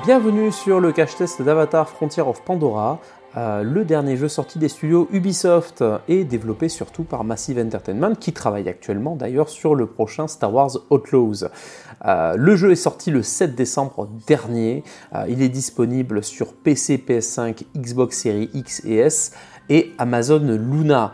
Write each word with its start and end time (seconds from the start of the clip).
Bienvenue 0.00 0.50
sur 0.50 0.80
le 0.80 0.90
cache 0.90 1.16
test 1.16 1.42
d'Avatar 1.42 1.86
Frontier 1.86 2.22
of 2.22 2.42
Pandora, 2.42 2.98
euh, 3.36 3.62
le 3.62 3.84
dernier 3.84 4.16
jeu 4.16 4.26
sorti 4.26 4.58
des 4.58 4.70
studios 4.70 5.06
Ubisoft 5.12 5.84
et 6.08 6.24
développé 6.24 6.70
surtout 6.70 7.04
par 7.04 7.24
Massive 7.24 7.58
Entertainment 7.58 8.14
qui 8.14 8.32
travaille 8.32 8.70
actuellement 8.70 9.16
d'ailleurs 9.16 9.50
sur 9.50 9.74
le 9.74 9.86
prochain 9.86 10.28
Star 10.28 10.52
Wars 10.52 10.70
Outlaws. 10.88 11.44
Euh, 12.06 12.34
le 12.38 12.56
jeu 12.56 12.72
est 12.72 12.76
sorti 12.76 13.10
le 13.10 13.22
7 13.22 13.54
décembre 13.54 14.08
dernier, 14.26 14.82
euh, 15.14 15.26
il 15.28 15.42
est 15.42 15.50
disponible 15.50 16.24
sur 16.24 16.54
PC, 16.54 16.96
PS5, 16.96 17.62
Xbox 17.76 18.16
Series 18.16 18.48
X 18.54 18.82
et 18.86 18.96
S 18.96 19.32
et 19.68 19.92
Amazon 19.98 20.40
Luna. 20.40 21.12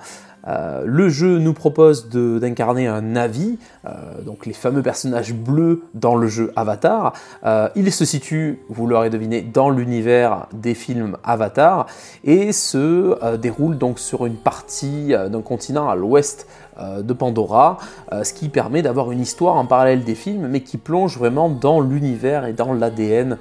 Euh, 0.48 0.82
le 0.84 1.08
jeu 1.08 1.38
nous 1.38 1.52
propose 1.52 2.08
d'incarner 2.08 2.86
un 2.86 3.02
Navi, 3.02 3.58
euh, 3.84 3.90
donc 4.24 4.46
les 4.46 4.52
fameux 4.52 4.82
personnages 4.82 5.34
bleus 5.34 5.82
dans 5.94 6.16
le 6.16 6.26
jeu 6.26 6.52
Avatar. 6.56 7.12
Euh, 7.44 7.68
il 7.76 7.92
se 7.92 8.04
situe, 8.04 8.60
vous 8.68 8.86
l'aurez 8.86 9.10
deviné, 9.10 9.42
dans 9.42 9.70
l'univers 9.70 10.46
des 10.52 10.74
films 10.74 11.16
Avatar 11.24 11.86
et 12.24 12.52
se 12.52 13.36
déroule 13.36 13.78
donc 13.78 13.98
sur 13.98 14.26
une 14.26 14.36
partie 14.36 15.08
d'un 15.08 15.42
continent 15.42 15.88
à 15.88 15.94
l'ouest 15.94 16.46
de 16.80 17.12
Pandora, 17.12 17.78
ce 18.22 18.32
qui 18.32 18.48
permet 18.48 18.82
d'avoir 18.82 19.10
une 19.10 19.20
histoire 19.20 19.56
en 19.56 19.66
parallèle 19.66 20.04
des 20.04 20.14
films, 20.14 20.48
mais 20.48 20.60
qui 20.60 20.76
plonge 20.76 21.18
vraiment 21.18 21.48
dans 21.48 21.80
l'univers 21.80 22.46
et 22.46 22.52
dans 22.52 22.72
l'ADN 22.72 23.38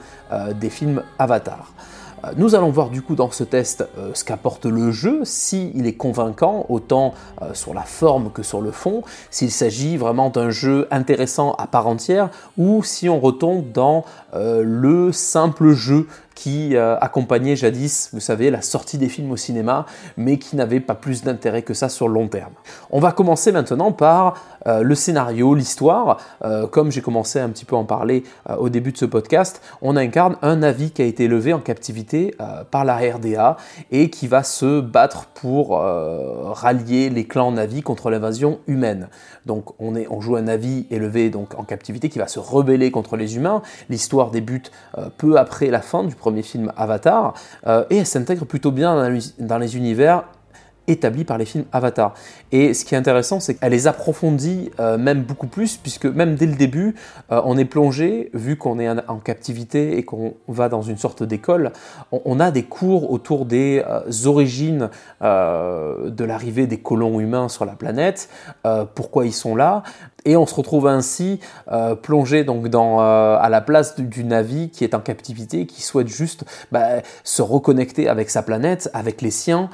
des 0.56 0.70
films 0.70 1.04
Avatar. 1.20 1.72
Euh, 2.24 2.32
nous 2.36 2.56
allons 2.56 2.72
voir 2.72 2.90
du 2.90 3.02
coup 3.02 3.16
dans 3.16 3.32
ce 3.32 3.44
test 3.44 3.88
euh, 3.98 4.12
ce 4.14 4.24
qu'apporte 4.24 4.66
le 4.66 4.92
jeu, 4.92 5.22
s'il 5.24 5.86
est 5.86 5.96
convaincant 5.96 6.66
autant 6.70 7.14
euh, 7.42 7.54
sur 7.54 7.74
la 7.74 7.84
forme 7.84 8.32
que 8.32 8.44
sur 8.44 8.62
le 8.62 8.72
fond, 8.72 9.04
s'il 9.30 9.52
s'agit 9.52 9.98
vraiment 9.98 10.30
d'un 10.30 10.50
jeu 10.50 10.88
intéressant 10.92 11.54
à 11.54 11.68
part 11.68 11.88
entière 11.88 12.30
ou 12.58 12.84
si 12.84 13.10
on 13.10 13.20
retombe 13.20 13.72
dans 13.72 14.04
le 14.34 15.12
simple 15.12 15.72
jeu 15.72 16.08
qui 16.38 16.78
accompagnait 16.78 17.56
jadis, 17.56 18.10
vous 18.14 18.20
savez, 18.20 18.52
la 18.52 18.62
sortie 18.62 19.00
des 19.00 19.10
films 19.10 19.32
au 19.32 19.38
cinéma, 19.38 19.88
mais 20.18 20.38
qui 20.38 20.56
n'avait 20.56 20.80
pas 20.80 20.94
plus 20.94 21.24
d'intérêt 21.24 21.64
que 21.64 21.74
ça 21.74 21.90
sur 21.90 22.08
le 22.08 22.14
long 22.14 22.28
terme. 22.28 22.54
On 22.92 23.00
va 23.00 23.12
commencer 23.12 23.52
maintenant 23.52 23.92
par 23.92 24.36
euh, 24.68 24.84
le 24.84 24.96
scénario, 24.96 25.56
l'histoire. 25.56 26.18
Euh, 26.44 26.68
comme 26.68 26.92
j'ai 26.92 27.02
commencé 27.02 27.40
un 27.40 27.50
petit 27.50 27.66
peu 27.66 27.76
à 27.76 27.80
en 27.80 27.86
parler 27.86 28.24
euh, 28.50 28.56
au 28.58 28.70
début 28.70 28.92
de 28.92 28.98
ce 28.98 29.06
podcast, 29.06 29.62
on 29.82 29.96
incarne 29.96 30.38
un 30.42 30.58
Navi 30.58 30.92
qui 30.92 31.02
a 31.02 31.06
été 31.06 31.26
élevé 31.26 31.54
en 31.54 31.60
captivité 31.60 32.36
par 32.72 32.86
la 32.86 32.98
RDA 32.98 33.58
et 33.92 34.10
qui 34.10 34.28
va 34.28 34.44
se 34.44 34.82
battre 34.82 35.28
pour 35.34 35.80
rallier 35.80 37.10
les 37.10 37.26
clans 37.26 37.52
Navi 37.52 37.82
contre 37.82 38.10
l'invasion 38.10 38.60
humaine. 38.68 39.10
Donc 39.46 39.72
on, 39.80 39.96
est, 39.96 40.08
joue 40.20 40.36
un 40.36 40.44
Navi 40.44 40.88
élevé 40.90 41.30
donc, 41.30 41.58
en 41.58 41.64
captivité 41.64 42.10
qui 42.10 42.20
va 42.20 42.28
se 42.28 42.40
rebeller 42.40 42.92
contre 42.92 43.18
les 43.18 43.36
humains. 43.36 43.62
L'histoire 43.90 44.32
débute 44.32 44.72
peu 45.18 45.38
après 45.38 45.68
la 45.68 45.82
fin 45.82 46.04
du 46.04 46.16
premier 46.16 46.27
film 46.42 46.72
Avatar 46.78 47.34
et 47.90 47.98
elle 47.98 48.06
s'intègre 48.06 48.46
plutôt 48.46 48.72
bien 48.72 49.12
dans 49.40 49.58
les 49.58 49.78
univers 49.78 50.24
établis 50.88 51.26
par 51.26 51.38
les 51.38 51.46
films 51.46 51.66
Avatar. 51.72 52.14
Et 52.52 52.74
ce 52.74 52.86
qui 52.86 52.96
est 52.96 52.98
intéressant, 52.98 53.40
c'est 53.40 53.56
qu'elle 53.56 53.72
les 53.72 53.88
approfondit 53.88 54.72
euh, 54.80 54.98
même 54.98 55.24
beaucoup 55.24 55.48
plus, 55.48 55.78
puisque 55.78 56.06
même 56.06 56.36
dès 56.36 56.46
le 56.46 56.56
début, 56.56 56.96
euh, 57.32 57.42
on 57.44 57.58
est 57.58 57.66
plongé, 57.66 58.30
vu 58.34 58.56
qu'on 58.56 58.80
est 58.80 58.90
en, 58.90 59.18
captivité 59.18 59.98
et 59.98 60.04
qu'on 60.04 60.36
va 60.48 60.70
dans 60.70 60.82
une 60.82 60.98
sorte 60.98 61.24
d'école, 61.24 61.74
on, 62.12 62.40
a 62.40 62.52
des 62.52 62.64
cours 62.64 63.12
autour 63.12 63.46
des 63.46 63.84
euh, 63.86 64.02
origines 64.26 64.90
de 65.22 66.24
l'arrivée 66.24 66.68
des 66.68 66.78
colons 66.78 67.20
humains 67.20 67.50
sur 67.50 67.66
la 67.66 67.74
planète, 67.74 68.30
pourquoi 68.96 69.26
ils 69.26 69.34
sont 69.34 69.56
là, 69.56 69.84
et 70.28 70.38
on 70.38 70.46
se 70.46 70.54
retrouve 70.54 70.88
ainsi 70.88 71.40
plongé 72.02 72.44
donc 72.44 72.68
dans, 72.68 73.00
à 73.00 73.48
la 73.50 73.62
place 73.62 73.96
du, 73.96 74.04
du, 74.04 74.24
Navi 74.24 74.70
qui 74.70 74.84
est 74.84 74.94
en 74.94 75.00
captivité, 75.00 75.66
qui 75.66 75.82
souhaite 75.82 76.08
juste 76.08 76.44
bah, 76.72 77.02
se 77.24 77.42
reconnecter 77.42 78.08
avec 78.08 78.30
sa 78.30 78.44
planète, 78.44 78.90
avec 78.94 79.22
les 79.22 79.32
siens, 79.32 79.70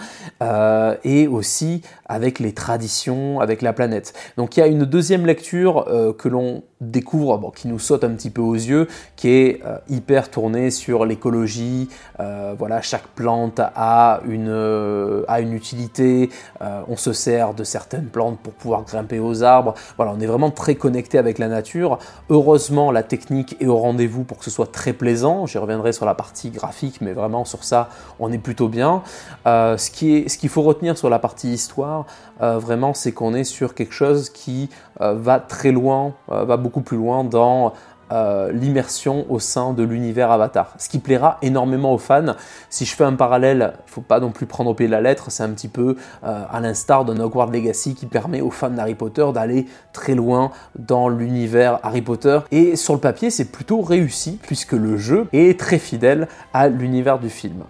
et 1.04 1.28
aussi 1.28 1.82
avec 2.14 2.38
les 2.38 2.54
traditions, 2.54 3.40
avec 3.40 3.64
la 3.64 3.74
planète. 3.74 4.14
Donc 4.38 4.56
il 4.56 4.60
y 4.60 4.64
a 4.64 4.68
une 4.68 4.86
deuxième 4.86 5.26
lecture 5.26 5.86
euh, 5.88 6.14
que 6.14 6.30
l'on 6.30 6.62
découvre, 6.80 7.52
qui 7.56 7.68
nous 7.68 7.80
saute 7.80 8.04
un 8.04 8.12
petit 8.12 8.30
peu 8.30 8.42
aux 8.42 8.54
yeux, 8.54 8.88
qui 9.16 9.30
est 9.30 9.62
euh, 9.66 9.78
hyper 9.90 10.30
tournée 10.30 10.70
sur 10.70 11.06
l'écologie. 11.06 11.90
Euh, 12.20 12.54
voilà, 12.58 12.82
chaque 12.82 13.08
plante 13.08 13.60
a 13.60 14.22
une, 14.28 15.24
a 15.28 15.40
une 15.40 15.54
utilité. 15.54 16.30
on 16.62 16.98
se 16.98 17.14
sert 17.14 17.54
de 17.54 17.64
certaines 17.64 18.08
plantes 18.08 18.40
pour 18.40 18.54
pouvoir 18.54 18.84
grimper 18.84 19.20
aux 19.20 19.44
arbres. 19.44 19.74
Voilà, 19.98 20.14
on 20.16 20.20
est 20.20 20.28
vraiment 20.28 20.52
très 20.52 20.76
connecté 20.76 21.18
avec 21.18 21.40
la 21.40 21.48
nature. 21.48 21.98
Heureusement, 22.30 22.92
la 22.92 23.02
technique 23.02 23.58
est 23.60 23.68
au 23.68 23.78
rendez-vous 23.78 24.24
pour 24.24 24.38
que 24.38 24.46
ce 24.46 24.52
soit 24.52 24.72
très 24.72 24.94
plaisant. 24.94 25.48
J'y 25.48 25.58
reviendrai 25.58 25.94
sur 25.94 26.06
la 26.06 26.14
partie 26.14 26.52
graphique, 26.52 27.00
mais 27.02 27.14
vraiment 27.14 27.44
sur 27.46 27.64
ça, 27.64 27.90
on 28.20 28.32
est 28.32 28.38
plutôt 28.38 28.68
bien. 28.68 29.02
ce 29.46 29.90
qu'il 29.90 30.50
faut 30.50 30.62
retenir 30.62 30.98
sur 30.98 31.10
la 31.10 31.20
partie 31.20 31.52
histoire, 31.52 32.03
euh, 32.42 32.58
vraiment, 32.58 32.94
c'est 32.94 33.12
qu'on 33.12 33.34
est 33.34 33.44
sur 33.44 33.76
quelque 33.76 33.94
chose 33.94 34.30
qui 34.30 34.70
euh, 35.02 35.14
va 35.14 35.40
très 35.40 35.72
loin, 35.72 36.14
euh, 36.32 36.46
va 36.46 36.58
beaucoup 36.58 36.82
plus 36.82 36.98
loin 36.98 37.24
dans 37.24 37.74
l'immersion 38.52 39.26
au 39.30 39.40
sein 39.40 39.74
de 39.74 39.82
l'univers 39.82 40.30
Avatar. 40.30 40.76
Ce 40.78 40.88
qui 40.88 41.00
plaira 41.00 41.40
énormément 41.42 41.92
aux 41.96 41.98
fans. 41.98 42.36
Si 42.70 42.86
je 42.86 42.94
fais 42.94 43.06
un 43.06 43.16
parallèle, 43.16 43.74
il 43.88 43.92
faut 43.92 44.02
pas 44.02 44.20
non 44.20 44.30
plus 44.30 44.46
prendre 44.46 44.70
au 44.70 44.76
pied 44.76 44.86
de 44.86 44.92
la 44.92 45.02
lettre, 45.02 45.32
c'est 45.32 45.42
un 45.42 45.50
petit 45.50 45.68
peu 45.68 45.96
à 46.22 46.60
l'instar 46.60 47.06
d'un 47.06 47.20
Hogwarts 47.20 47.50
Legacy 47.50 47.96
qui 47.96 48.06
permet 48.06 48.40
aux 48.40 48.52
fans 48.52 48.70
d'Harry 48.70 48.94
Potter 48.94 49.26
d'aller 49.34 49.66
très 49.94 50.14
loin 50.14 50.52
dans 50.78 51.10
l'univers 51.10 51.80
Harry 51.82 52.04
Potter. 52.04 52.40
Et 52.52 52.76
sur 52.76 52.94
le 52.94 53.00
papier, 53.00 53.32
c'est 53.32 53.52
plutôt 53.52 53.82
réussi 53.82 54.38
puisque 54.44 54.74
le 54.74 54.96
jeu 54.96 55.26
est 55.34 55.60
très 55.60 55.80
fidèle 55.80 56.28
à 56.54 56.68
l'univers 56.68 57.18
du 57.18 57.32
film. 57.32 57.64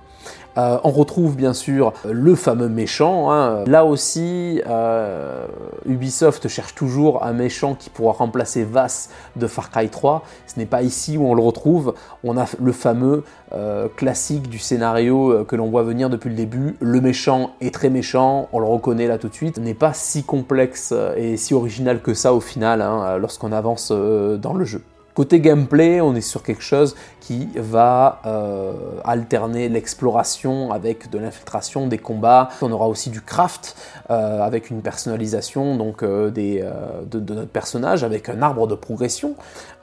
Euh, 0.58 0.78
on 0.84 0.91
retrouve 0.91 1.36
bien 1.36 1.53
sûr 1.53 1.94
le 2.06 2.36
fameux 2.36 2.69
méchant. 2.69 3.31
Hein. 3.31 3.64
Là 3.66 3.86
aussi, 3.86 4.62
euh, 4.68 5.46
Ubisoft 5.86 6.47
cherche 6.47 6.75
toujours 6.75 7.24
un 7.24 7.34
méchant 7.34 7.75
qui 7.75 7.90
pourra 7.90 8.14
remplacer 8.14 8.64
Vass 8.64 9.09
de 9.36 9.47
Far 9.47 9.69
Cry 9.72 9.90
3. 9.90 10.24
Ce 10.47 10.59
n'est 10.59 10.66
pas 10.66 10.84
ici 10.84 11.18
où 11.18 11.25
on 11.25 11.34
le 11.34 11.41
retrouve. 11.41 11.94
On 12.24 12.38
a 12.38 12.46
le 12.62 12.72
fameux 12.72 13.24
euh, 13.53 13.88
classique 13.96 14.50
du 14.50 14.59
scénario 14.59 15.44
que 15.46 15.56
l'on 15.56 15.69
voit 15.69 15.84
venir 15.84 16.09
depuis 16.09 16.30
le 16.30 16.36
début. 16.36 16.75
Le 16.80 17.02
méchant 17.02 17.52
est 17.62 17.74
très 17.74 17.90
méchant, 17.90 18.47
on 18.53 18.59
le 18.59 18.68
reconnaît 18.68 19.08
là 19.08 19.18
tout 19.18 19.30
de 19.30 19.34
suite. 19.34 19.58
N'est 19.58 19.74
pas 19.74 19.94
si 19.94 20.24
complexe 20.24 20.94
et 21.18 21.38
si 21.38 21.53
original 21.53 22.02
que 22.02 22.14
ça 22.14 22.34
au 22.34 22.40
final 22.40 22.81
hein, 22.81 23.18
lorsqu'on 23.18 23.52
avance 23.52 23.91
dans 23.91 24.53
le 24.53 24.66
jeu. 24.66 24.81
Côté 25.13 25.40
gameplay, 25.40 26.01
on 26.01 26.16
est 26.16 26.22
sur 26.22 26.41
quelque 26.41 26.63
chose 26.63 26.96
qui 27.19 27.47
va 27.56 28.19
euh, 28.25 28.74
alterner 29.06 29.69
l'exploration 29.69 30.72
avec 30.72 31.12
de 31.12 31.19
l'infiltration, 31.19 31.85
des 31.85 32.00
combats. 32.00 32.50
On 32.63 32.72
aura 32.72 32.88
aussi 32.88 33.12
du 33.12 33.22
craft 33.22 33.75
euh, 34.09 34.41
avec 34.41 34.72
une 34.72 34.81
personnalisation 34.81 35.78
donc, 35.78 36.02
euh, 36.02 36.31
de, 36.31 37.19
notre 37.19 37.52
personnage, 37.52 38.03
avec 38.03 38.28
un 38.28 38.41
arbre 38.41 38.66
de 38.66 38.73
progression. 38.73 39.35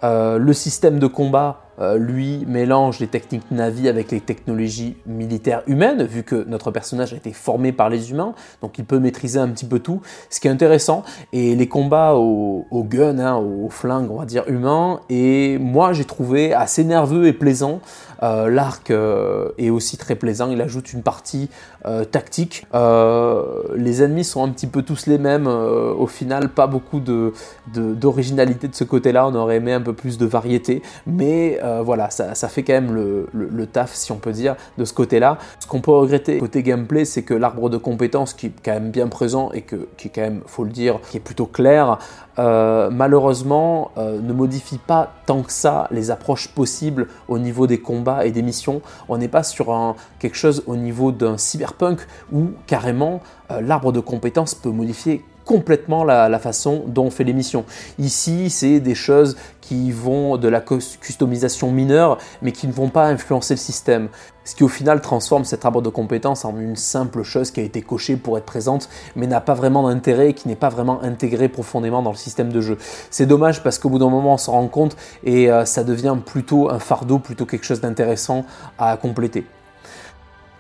le 0.03 0.53
système 0.53 0.99
de 0.99 1.07
combat 1.07 1.61
euh, 1.81 1.97
lui 1.97 2.45
mélange 2.47 2.99
les 2.99 3.07
techniques 3.07 3.51
Navi 3.51 3.89
avec 3.89 4.11
les 4.11 4.21
technologies 4.21 4.97
militaires 5.07 5.63
humaines, 5.67 6.05
vu 6.05 6.23
que 6.23 6.45
notre 6.47 6.71
personnage 6.71 7.15
a 7.15 7.17
été 7.17 7.33
formé 7.33 7.73
par 7.73 7.89
les 7.89 8.11
humains, 8.11 8.35
donc 8.61 8.79
il 8.79 8.85
peut 8.85 8.99
maîtriser 8.99 9.39
un 9.39 9.49
petit 9.49 9.65
peu 9.65 9.79
tout, 9.79 10.03
ce 10.29 10.41
qui 10.41 10.49
est 10.49 10.51
intéressant. 10.51 11.05
Et 11.33 11.57
les 11.57 11.69
combats 11.69 12.15
au, 12.15 12.85
gun, 12.85 13.19
hein, 13.19 13.37
au 13.37 13.71
flingue, 13.71 14.11
on 14.11 14.19
va 14.19 14.27
dire 14.27 14.45
humain, 14.47 15.01
et 15.09 15.57
moi 15.59 15.95
j'ai 15.95 16.05
trouvé 16.05 16.53
assez 16.53 16.85
nerveux 16.85 17.27
et 17.27 17.33
plaisant. 17.33 17.81
Euh, 18.23 18.51
l'arc 18.51 18.91
euh, 18.91 19.49
est 19.57 19.71
aussi 19.71 19.97
très 19.97 20.17
plaisant, 20.17 20.51
il 20.51 20.61
ajoute 20.61 20.93
une 20.93 21.03
partie 21.03 21.49
tactique. 22.13 22.67
les 22.75 24.03
ennemis 24.03 24.25
sont 24.25 24.45
un 24.45 24.51
petit 24.51 24.67
peu 24.67 24.83
tous 24.83 25.07
les 25.07 25.17
mêmes, 25.17 25.47
au 25.47 26.07
final 26.07 26.51
pas 26.51 26.67
beaucoup 26.67 27.01
d'originalité 27.01 28.67
de, 28.67 28.73
de, 28.73 28.77
ce 28.77 28.85
côté-là, 28.85 29.27
on 29.27 29.35
aurait 29.35 29.57
aimé 29.57 29.73
un 29.73 29.81
peu 29.81 29.95
plus 29.95 30.19
de 30.19 30.27
variété, 30.27 30.83
mais 31.07 31.59
euh, 31.71 31.83
voilà, 31.83 32.11
ça, 32.11 32.49
fait 32.49 32.63
quand 32.63 32.73
même 32.73 32.93
le, 32.93 33.67
taf, 33.67 33.95
si 33.95 34.13
on 34.13 34.17
peut 34.17 34.33
dire, 34.33 34.57
de 34.79 34.85
ce 34.85 34.93
côté-là. 34.93 35.39
Ce 35.59 35.67
qu'on 35.67 35.81
peut 35.81 35.93
regretter 35.93 36.39
côté 36.39 36.63
gameplay, 36.63 37.05
c'est 37.05 37.23
que 37.23 37.35
l'arbre 37.35 37.71
de 37.71 37.77
compétences, 37.77 38.35
qui 38.35 38.47
est 38.47 38.53
quand 38.65 38.73
même 38.73 38.91
bien 38.91 39.09
présent 39.09 39.51
et 39.53 39.63
que, 39.63 39.89
qui 39.97 40.09
est 40.09 40.11
quand 40.15 40.23
même, 40.23 40.41
faut 40.47 40.65
le 40.65 40.71
dire, 40.71 40.99
qui 41.11 41.17
est 41.17 41.21
plutôt 41.21 41.47
clair, 41.47 41.99
euh, 42.39 42.91
malheureusement, 42.91 43.91
euh, 43.99 44.21
ne 44.21 44.33
modifie 44.33 44.79
pas 44.79 45.13
tant 45.27 45.43
que 45.43 45.53
ça 45.53 45.89
les 45.91 46.11
approches 46.11 46.49
possibles 46.49 47.09
au 47.29 47.39
niveau 47.39 47.67
des 47.67 47.79
combats 47.79 48.27
et 48.27 48.31
des 48.31 48.43
missions. 48.43 48.83
On 49.09 49.19
n'est 49.19 49.29
pas 49.29 49.43
sur 49.43 49.97
quelque 50.19 50.37
chose 50.37 50.63
au 50.67 50.77
niveau 50.77 51.13
d'un 51.13 51.39
cyberpunk 51.39 52.01
où 52.33 52.49
carrément 52.67 53.21
l'arbre 53.61 53.93
de 53.93 54.01
compétences 54.01 54.55
peut 54.55 54.71
modifier 54.71 55.25
complètement 55.51 56.05
la, 56.05 56.39
façon 56.39 56.85
dont 56.87 57.07
on 57.07 57.11
fait 57.11 57.25
l'émission. 57.25 57.65
Ici, 57.99 58.51
c'est 58.51 58.79
des 58.79 58.95
choses 58.95 59.37
qui 59.61 59.91
vont 59.91 60.37
de 60.37 60.47
la 60.47 60.61
customisation 60.61 61.73
mineure, 61.73 62.19
mais 62.41 62.53
qui 62.53 62.69
ne 62.69 62.73
vont 62.73 62.89
pas 62.89 63.09
influencer 63.09 63.55
le 63.55 63.59
système. 63.59 64.11
Ce 64.45 64.55
qui 64.55 64.63
au 64.63 64.69
final 64.69 65.01
transforme 65.01 65.45
cet 65.45 65.65
arbre 65.65 65.83
de 65.83 65.89
compétences 65.89 66.45
en 66.45 66.57
une 66.57 66.77
simple 66.77 67.25
chose 67.25 67.51
qui 67.51 67.59
a 67.59 67.65
été 67.65 67.83
cochée 67.83 68.15
pour 68.15 68.39
être 68.39 68.45
présente, 68.45 68.89
mais 69.17 69.27
n'a 69.27 69.41
pas 69.41 69.55
vraiment 69.55 69.89
d'intérêt 69.89 70.29
et 70.29 70.35
qui 70.35 70.47
n'est 70.47 70.55
pas 70.55 70.69
vraiment 70.69 71.03
intégrée 71.03 71.49
profondément 71.49 72.01
dans 72.01 72.13
le 72.13 72.17
système 72.17 72.53
de 72.53 72.61
jeu. 72.61 72.79
C'est 73.11 73.27
dommage 73.27 73.65
parce 73.65 73.81
qu'au 73.81 73.89
bout 73.89 73.99
d'un 73.99 74.09
moment 74.09 74.35
on 74.35 74.39
s'en 74.39 74.53
rend 74.53 74.69
compte 74.69 74.97
et 75.25 75.51
euh, 75.51 75.65
ça 75.65 75.83
devient 75.83 76.17
plutôt 76.25 76.71
un 76.71 76.79
fardeau, 76.79 77.19
plutôt 77.19 77.45
quelque 77.45 77.67
chose 77.67 77.81
d'intéressant 77.81 78.45
à 78.79 78.97
compléter. 78.97 79.45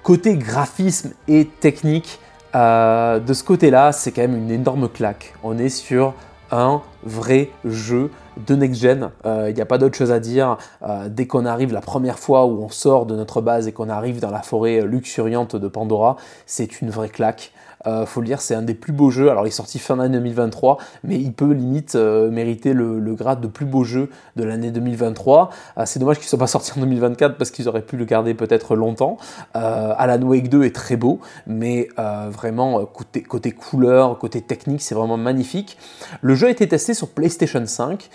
Côté 0.03 0.35
graphisme 0.35 1.11
et 1.29 1.45
technique, 1.47 2.19
euh, 2.55 3.21
de 3.21 3.33
ce 3.33 3.45
côté-là, 3.45 3.93
c'est 3.93 4.13
quand 4.13 4.23
même 4.23 4.37
une 4.37 4.51
énorme 4.51 4.89
claque. 4.89 5.35
On 5.43 5.59
est 5.59 5.69
sur 5.69 6.15
un 6.51 6.83
vrai 7.05 7.51
jeu 7.65 8.11
de 8.47 8.55
next-gen. 8.55 9.11
Il 9.25 9.29
euh, 9.29 9.53
n'y 9.53 9.61
a 9.61 9.67
pas 9.67 9.79
d'autre 9.79 9.97
chose 9.97 10.11
à 10.11 10.21
dire. 10.21 10.57
Euh, 10.83 11.09
dès 11.09 11.27
qu'on 11.27 11.47
arrive 11.47 11.73
la 11.73 11.81
première 11.81 12.19
fois 12.19 12.47
où 12.47 12.63
on 12.63 12.69
sort 12.69 13.07
de 13.07 13.15
notre 13.15 13.41
base 13.41 13.69
et 13.69 13.73
qu'on 13.73 13.89
arrive 13.89 14.21
dans 14.21 14.31
la 14.31 14.43
forêt 14.43 14.83
luxuriante 14.83 15.57
de 15.57 15.69
Pandora, 15.69 16.17
c'est 16.47 16.81
une 16.81 16.91
vraie 16.91 17.09
claque. 17.09 17.53
Euh, 17.87 18.07
faut 18.07 18.21
le 18.21 18.27
dire, 18.27 18.41
c'est 18.41 18.55
un 18.55 18.63
des 18.63 18.75
plus 18.75 18.93
beaux 18.93 19.11
jeux. 19.11 19.31
Alors, 19.31 19.47
il 19.47 19.49
est 19.49 19.53
sorti 19.53 19.79
fin 19.79 19.97
d'année 19.97 20.19
2023, 20.19 20.79
mais 21.05 21.17
il 21.17 21.33
peut 21.33 21.53
limite 21.53 21.95
euh, 21.95 22.31
mériter 22.31 22.73
le, 22.73 23.01
grade 23.15 23.41
de 23.41 23.49
plus 23.49 23.67
beau 23.67 23.85
jeu 23.85 24.11
de 24.37 24.45
l'année 24.45 24.71
2023. 24.71 25.51
Euh, 25.79 25.83
c'est 25.87 25.99
dommage 25.99 26.17
qu'il 26.17 26.27
ne 26.27 26.29
soit 26.29 26.39
pas 26.39 26.47
sorti 26.51 26.73
en 26.77 26.81
2024 26.81 27.37
parce 27.37 27.51
qu'ils 27.51 27.69
auraient 27.69 27.83
pu 27.83 27.97
le 27.97 28.05
garder 28.05 28.35
peut-être 28.35 28.77
longtemps. 28.77 29.17
Alan 29.55 30.23
Wake 30.23 30.49
2 30.49 30.65
est 30.65 30.75
très 30.75 30.97
beau, 30.97 31.21
mais 31.47 31.89
vraiment, 31.97 32.85
côté, 32.85 33.53
couleur, 33.53 34.19
côté 34.19 34.41
technique, 34.41 34.83
c'est 34.83 34.95
vraiment 34.95 35.17
magnifique. 35.17 35.77
Le 36.21 36.35
jeu 36.35 36.47
a 36.47 36.51
été 36.51 36.69
testé 36.69 36.95
sur 36.95 37.09
PlayStation 37.09 37.65
5. 37.65 38.09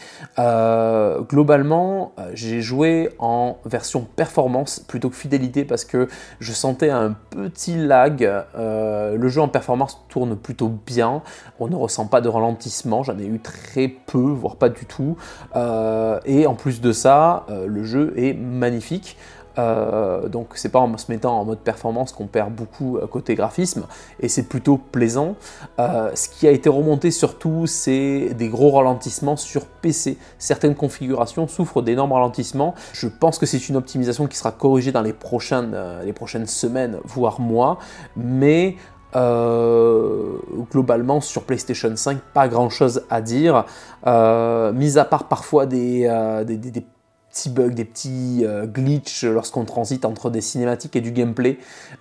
globalement, 1.29 2.13
j'ai 2.33 2.61
joué 2.61 3.09
en 3.19 3.57
version 3.65 4.07
performance 4.15 4.79
plutôt 4.79 5.09
que 5.09 5.15
fidélité 5.15 5.65
parce 5.65 5.85
que 5.85 6.07
je 6.39 6.51
sentais 6.51 6.89
un 6.89 7.15
petit 7.29 7.77
lag. 7.77 8.45
le 8.57 9.27
jeu 9.27 9.41
en 9.41 9.47
performance 9.55 10.01
tourne 10.09 10.35
plutôt 10.35 10.67
bien. 10.67 11.21
On 11.61 11.69
ne 11.69 11.77
ressent 11.77 12.07
pas 12.07 12.19
de 12.19 12.27
ralentissement, 12.27 13.03
j'en 13.03 13.17
ai 13.17 13.25
eu 13.25 13.39
très 13.39 13.87
peu, 13.87 14.19
voire 14.19 14.57
pas 14.57 14.67
du 14.67 14.85
tout. 14.85 15.15
Euh, 15.55 16.19
et 16.25 16.45
en 16.45 16.55
plus 16.55 16.81
de 16.81 16.91
ça, 16.91 17.45
euh, 17.49 17.67
le 17.67 17.85
jeu 17.85 18.13
est 18.17 18.33
magnifique. 18.33 19.15
Euh, 19.57 20.27
donc 20.27 20.49
c'est 20.55 20.67
pas 20.67 20.79
en 20.79 20.97
se 20.97 21.09
mettant 21.09 21.39
en 21.39 21.45
mode 21.45 21.59
performance 21.59 22.11
qu'on 22.11 22.27
perd 22.27 22.51
beaucoup 22.53 22.99
côté 23.09 23.35
graphisme 23.35 23.85
et 24.19 24.27
c'est 24.27 24.49
plutôt 24.49 24.77
plaisant. 24.77 25.37
ce 25.77 26.27
qui 26.27 26.45
a 26.45 26.51
été 26.51 26.67
remonté 26.67 27.09
surtout 27.09 27.65
c'est 27.65 28.33
des 28.33 28.49
gros 28.49 28.71
ralentissements 28.71 29.37
sur 29.37 29.65
PC. 29.65 30.17
Certaines 30.39 30.75
configurations 30.75 31.47
souffrent 31.47 31.81
d'énormes 31.81 32.11
ralentissements. 32.11 32.75
Je 32.91 33.07
pense 33.07 33.39
que 33.39 33.45
c'est 33.45 33.69
une 33.69 33.77
optimisation 33.77 34.27
qui 34.27 34.35
sera 34.35 34.51
corrigée 34.51 34.91
dans 34.91 35.01
les 35.01 35.13
prochaines, 35.13 35.73
les 36.03 36.11
prochaines 36.11 36.47
semaines 36.47 36.97
voire 37.05 37.39
mois, 37.39 37.77
mais 38.17 38.75
euh, 39.15 40.37
globalement, 40.71 41.21
sur 41.21 41.43
PlayStation 41.43 41.95
5, 41.95 42.19
pas 42.33 42.47
grand 42.47 42.69
chose 42.69 43.03
à 43.09 43.21
dire, 43.21 43.65
euh, 44.07 44.71
mis 44.73 44.97
à 44.97 45.05
part 45.05 45.27
parfois 45.27 45.65
des, 45.65 46.05
euh, 46.09 46.43
des, 46.43 46.85
petits 47.31 47.49
bugs, 47.49 47.69
des 47.69 47.85
petits 47.85 48.45
glitches 48.65 49.25
lorsqu'on 49.25 49.65
transite 49.65 50.05
entre 50.05 50.29
des 50.29 50.41
cinématiques 50.41 50.95
et 50.95 51.01
du 51.01 51.11
gameplay. 51.11 51.57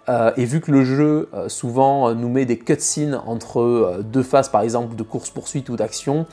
et 0.08 0.44
vu 0.44 0.61
que 0.61 0.70
le 0.70 0.84
jeu 0.84 1.28
souvent 1.49 2.14
nous 2.14 2.28
met 2.28 2.44
des 2.44 2.56
cutscenes 2.56 3.20
entre 3.26 4.00
deux 4.05 4.22
phases, 4.22 4.49
par 4.49 4.61
exemple 4.61 4.94
de 4.94 5.02
course-poursuite 5.02 5.69
ou 5.70 5.76
d'action, 5.76 6.26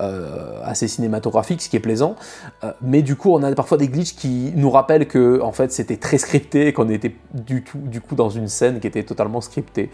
euh, 0.00 0.60
assez 0.64 0.88
cinématographique, 0.88 1.62
ce 1.62 1.68
qui 1.68 1.76
est 1.76 1.80
plaisant. 1.80 2.16
Euh, 2.64 2.72
mais 2.82 3.02
du 3.02 3.14
coup, 3.14 3.30
on 3.32 3.44
a 3.44 3.52
parfois 3.52 3.78
des 3.78 3.86
glitches 3.86 4.16
qui 4.16 4.52
nous 4.56 4.68
rappellent 4.68 5.06
que 5.06 5.40
en 5.40 5.52
fait 5.52 5.70
c'était 5.70 5.98
très 5.98 6.18
scripté 6.18 6.72
qu'on 6.72 6.88
était 6.88 7.14
du, 7.32 7.62
tout, 7.62 7.78
du 7.78 8.00
coup 8.00 8.16
dans 8.16 8.28
une 8.28 8.48
scène 8.48 8.80
qui 8.80 8.88
était 8.88 9.04
totalement 9.04 9.40
scriptée. 9.40 9.90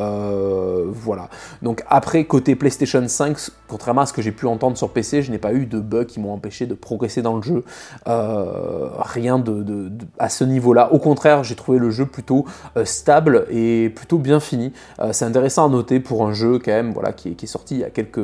Euh, 0.00 0.86
voilà. 0.88 1.28
Donc 1.60 1.84
après, 1.86 2.24
côté 2.24 2.56
PlayStation 2.56 3.06
5, 3.06 3.36
contrairement 3.68 4.00
à 4.00 4.06
ce 4.06 4.14
que 4.14 4.22
j'ai 4.22 4.32
pu 4.32 4.46
entendre 4.46 4.78
sur 4.78 4.88
PC, 4.88 5.20
je 5.20 5.30
n'ai 5.30 5.36
pas 5.36 5.52
eu 5.52 5.66
de 5.66 5.80
bugs 5.80 6.06
qui 6.06 6.18
m'ont 6.18 6.32
empêché 6.32 6.64
de 6.64 6.74
progresser 6.74 7.20
dans 7.20 7.36
le 7.36 7.42
jeu. 7.42 7.62
rien 8.06 9.38
de, 9.38 9.92
à 10.18 10.30
ce 10.30 10.44
niveau-là. 10.44 10.94
Au 10.94 10.98
contraire, 10.98 11.44
j'ai 11.44 11.56
trouvé 11.56 11.78
le 11.78 11.90
jeu 11.90 12.06
plutôt 12.06 12.46
stable 12.84 13.46
et 13.50 13.90
plutôt 13.94 14.16
bien 14.16 14.40
fini. 14.40 14.72
c'est 15.12 15.26
intéressant 15.26 15.66
à 15.66 15.68
noter 15.68 16.00
pour 16.00 16.26
un 16.26 16.32
jeu 16.32 16.58
quand 16.58 16.72
même 16.72 16.92
voilà, 16.92 17.12
qui, 17.12 17.34
qui 17.34 17.44
est 17.44 17.48
sorti 17.48 17.74
il 17.74 17.80
y 17.80 17.84
a 17.84 17.90
quelques, 17.90 18.18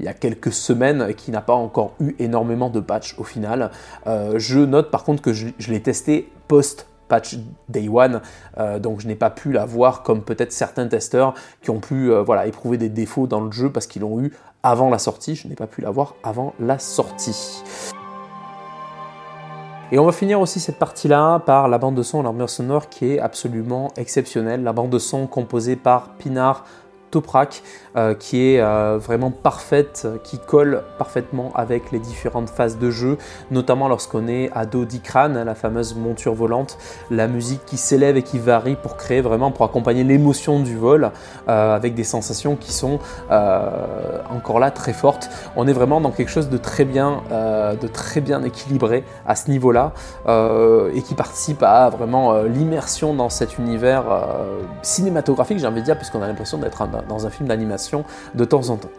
il 0.00 0.06
y 0.06 0.08
a 0.08 0.14
quelques 0.14 0.53
semaine 0.54 1.14
qui 1.14 1.30
n'a 1.30 1.40
pas 1.40 1.54
encore 1.54 1.92
eu 2.00 2.14
énormément 2.18 2.70
de 2.70 2.80
patch 2.80 3.14
au 3.18 3.24
final. 3.24 3.70
Euh, 4.06 4.34
je 4.36 4.60
note 4.60 4.90
par 4.90 5.04
contre 5.04 5.22
que 5.22 5.32
je, 5.32 5.48
l'ai 5.68 5.82
testé 5.82 6.32
post 6.48 6.86
patch 7.08 7.36
day 7.68 7.88
one, 7.88 8.22
euh, 8.56 8.78
donc 8.78 9.00
je 9.00 9.06
n'ai 9.06 9.14
pas 9.14 9.28
pu 9.28 9.52
la 9.52 9.66
voir 9.66 10.02
comme 10.02 10.22
peut-être 10.22 10.52
certains 10.52 10.88
testeurs 10.88 11.34
qui 11.60 11.70
ont 11.70 11.80
pu 11.80 12.10
euh, 12.10 12.22
voilà, 12.22 12.46
éprouver 12.46 12.78
des 12.78 12.88
défauts 12.88 13.26
dans 13.26 13.40
le 13.40 13.52
jeu 13.52 13.70
parce 13.70 13.86
qu'ils 13.86 14.02
l'ont 14.02 14.20
eu 14.20 14.32
avant 14.62 14.88
la 14.88 14.98
sortie, 14.98 15.34
je 15.34 15.46
n'ai 15.46 15.54
pas 15.54 15.66
pu 15.66 15.82
la 15.82 15.90
voir 15.90 16.14
avant 16.22 16.54
la 16.58 16.78
sortie. 16.78 17.62
Et 19.92 19.98
on 19.98 20.06
va 20.06 20.12
finir 20.12 20.40
aussi 20.40 20.58
cette 20.58 20.78
partie-là 20.78 21.38
par 21.40 21.68
la 21.68 21.76
bande 21.78 21.94
de 21.94 22.02
son, 22.02 22.22
l'ambiance 22.22 22.54
sonore 22.54 22.88
qui 22.88 23.12
est 23.12 23.20
absolument 23.20 23.92
exceptionnelle. 23.96 24.62
La 24.64 24.72
bande 24.72 24.90
de 24.90 24.98
son 24.98 25.26
composée 25.26 25.76
par 25.76 26.14
Pinard 26.16 26.64
Euh, 27.96 28.14
qui 28.14 28.42
est 28.42 28.60
euh, 28.60 28.98
vraiment 29.00 29.30
parfaite, 29.30 30.08
qui 30.24 30.40
colle 30.40 30.82
parfaitement 30.98 31.52
avec 31.54 31.92
les 31.92 32.00
différentes 32.00 32.50
phases 32.50 32.76
de 32.76 32.90
jeu, 32.90 33.18
notamment 33.52 33.86
lorsqu'on 33.86 34.26
est 34.26 34.50
à 34.52 34.66
dos 34.66 34.84
d'Ikran, 34.84 35.28
la 35.28 35.54
fameuse 35.54 35.94
monture 35.94 36.34
volante, 36.34 36.76
la 37.12 37.28
musique 37.28 37.64
qui 37.66 37.76
s'élève 37.76 38.16
et 38.16 38.24
qui 38.24 38.40
varie 38.40 38.74
pour 38.74 38.96
créer 38.96 39.20
vraiment, 39.20 39.52
pour 39.52 39.64
accompagner 39.64 40.02
l'émotion 40.02 40.58
du 40.58 40.76
vol, 40.76 41.12
euh, 41.48 41.76
avec 41.76 41.94
des 41.94 42.02
sensations 42.02 42.56
qui 42.56 42.72
sont 42.72 42.98
encore 43.30 44.58
là 44.58 44.72
très 44.72 44.92
fortes. 44.92 45.30
On 45.54 45.68
est 45.68 45.72
vraiment 45.72 46.00
dans 46.00 46.10
quelque 46.10 46.30
chose 46.30 46.48
de 46.48 46.56
très 46.56 46.84
bien, 46.84 47.22
de 47.30 47.86
très 47.86 48.20
bien 48.20 48.42
équilibré 48.42 49.04
à 49.26 49.36
ce 49.36 49.50
niveau-là, 49.50 49.92
et 50.94 51.02
qui 51.02 51.14
participe 51.14 51.62
à 51.62 51.88
vraiment 51.90 52.42
l'immersion 52.42 53.14
dans 53.14 53.28
cet 53.28 53.58
univers 53.58 54.04
cinématographique, 54.82 55.58
j'ai 55.58 55.66
envie 55.66 55.80
de 55.80 55.86
dire, 55.86 55.96
puisqu'on 55.96 56.22
a 56.22 56.26
l'impression 56.26 56.58
d'être 56.58 56.82
dans 57.08 57.26
un 57.26 57.30
film 57.30 57.48
d'animation 57.48 58.04
de 58.34 58.44
temps 58.44 58.70
en 58.70 58.76
temps. 58.76 58.90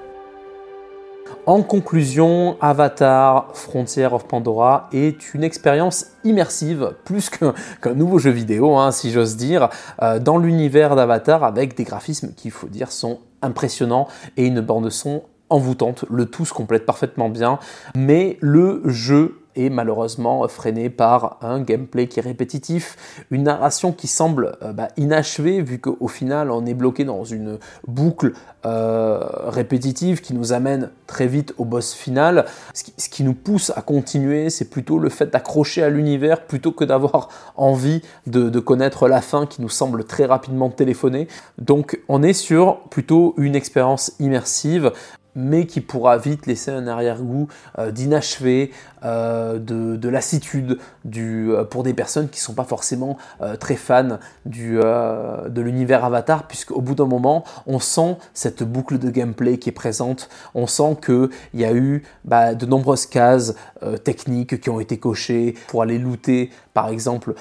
En 1.48 1.62
conclusion, 1.62 2.57
Avatar 2.60 3.50
Frontier 3.54 4.07
of 4.12 4.28
Pandora 4.28 4.90
est 4.92 5.34
une 5.34 5.44
expérience 5.44 6.07
immersive, 6.24 6.96
plus 7.04 7.30
qu'un 7.30 7.94
nouveau 7.94 8.18
jeu 8.18 8.31
vidéo, 8.31 8.75
hein, 8.78 8.92
si 8.92 9.12
j'ose 9.12 9.36
dire, 9.38 9.69
euh, 10.02 10.19
dans 10.19 10.38
l'univers 10.38 10.96
d'Avatar 10.96 11.44
avec 11.44 11.75
des 11.75 11.84
graphismes 11.84 12.34
qu'il 12.34 12.52
faut 12.52 12.68
dire 12.68 12.92
sont 12.92 13.19
impressionnants 13.42 14.07
et 14.38 14.46
une 14.48 14.62
bande 14.62 14.90
son 14.90 15.24
envoûtante. 15.50 16.06
Le 16.10 16.25
tout 16.25 16.46
se 16.46 16.54
complète 16.54 16.86
parfaitement 16.86 17.30
bien, 17.30 17.59
mais 17.95 18.38
le 18.42 18.81
jeu 18.85 19.44
malheureusement 19.69 20.47
freiné 20.47 20.90
par 20.90 21.38
un 21.42 21.62
gameplay 21.62 22.07
qui 22.07 22.19
est 22.19 22.24
répétitif, 22.24 22.97
une 23.31 23.44
narration 23.44 23.92
qui 23.92 24.07
semble 24.07 24.57
euh, 24.62 24.74
bah, 24.74 24.90
inachevée 24.97 25.62
vu 25.62 25.80
qu'au 25.80 26.07
final 26.07 26.52
on 26.52 26.66
est 26.66 26.74
bloqué 26.74 27.06
dans 27.06 27.24
une 27.24 27.57
boucle 27.88 28.33
euh, 28.66 29.19
répétitive 29.47 30.21
qui 30.21 30.33
nous 30.33 30.54
amène 30.54 30.90
très 31.07 31.28
vite 31.28 31.54
au 31.57 31.66
boss 31.66 31.94
final. 31.94 32.45
Ce 32.74 33.09
qui, 33.09 33.24
nous 33.24 33.33
pousse 33.33 33.71
à 33.76 33.81
continuer, 33.81 34.50
c'est 34.50 34.69
plutôt 34.69 35.00
le 35.00 35.09
fait 35.09 35.28
d'accrocher 35.28 35.83
à 35.83 35.90
l'univers 35.90 36.45
plutôt 36.45 36.71
que 36.71 36.83
d'avoir 36.83 37.30
envie 37.56 38.02
de, 38.28 38.50
de, 38.50 38.59
connaître 38.59 39.07
la 39.07 39.21
fin 39.21 39.45
qui 39.45 39.62
nous 39.62 39.69
semble 39.69 40.04
très 40.04 40.26
rapidement 40.26 40.69
téléphoner. 40.69 41.28
Donc 41.57 42.00
on 42.07 42.24
est 42.24 42.33
sur 42.33 42.80
plutôt 42.90 43.35
une 43.38 43.56
expérience 43.56 44.14
immersive 44.19 44.92
mais 45.35 45.68
qui 45.68 45.81
pourra 45.81 46.18
vite 46.18 46.47
laisser 46.47 46.71
un 46.71 46.87
arrière-goût 46.87 47.47
euh, 47.77 47.92
d'inachevé, 47.92 48.71
euh, 49.04 49.59
de, 49.59 50.09
lassitude 50.09 50.80
euh, 51.18 51.63
pour 51.65 51.83
des 51.83 51.94
personnes 51.94 52.30
qui 52.30 52.39
ne 52.39 52.44
sont 52.44 52.54
pas 52.54 52.63
forcément 52.63 53.18
très 53.59 53.75
fans 53.75 54.19
de 54.45 55.61
l'univers 55.61 56.06
Avatar, 56.06 56.47
puisqu'au 56.47 56.81
bout 56.81 56.95
d'un 56.95 57.06
moment, 57.06 57.44
on 57.68 57.80
sent 57.80 58.18
cette 58.33 58.63
boucle 58.63 58.97
de 58.97 59.09
gameplay 59.09 59.57
qui 59.57 59.69
est 59.69 59.73
présente, 59.73 60.30
on 60.54 60.68
sent 60.68 60.97
qu'il 61.06 61.30
y 61.54 61.65
a 61.65 61.73
eu 61.73 62.04
bah, 62.23 62.56
de 62.56 62.65
nombreuses 62.65 63.07
cases 63.07 63.56
techniques 64.04 64.61
qui 64.61 64.69
ont 64.69 64.80
été 64.80 64.97
cochées 64.97 65.56
pour 65.68 65.81
aller 65.81 65.97
looter, 65.97 66.51
par 66.76 66.90
exemple, 66.90 67.34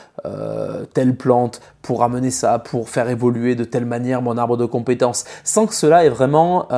telle 0.94 1.16
plante, 1.16 1.60
pour 1.82 2.02
amener 2.02 2.30
ça, 2.30 2.58
pour 2.58 2.88
faire 2.88 3.10
évoluer 3.10 3.54
de 3.54 3.64
telle 3.64 3.84
manière 3.84 4.22
mon 4.22 4.38
arbre 4.38 4.56
de 4.56 4.64
compétences, 4.64 5.24
sans 5.42 5.66
que 5.66 5.74
cela 5.74 6.06
ait 6.06 6.08
vraiment 6.08 6.68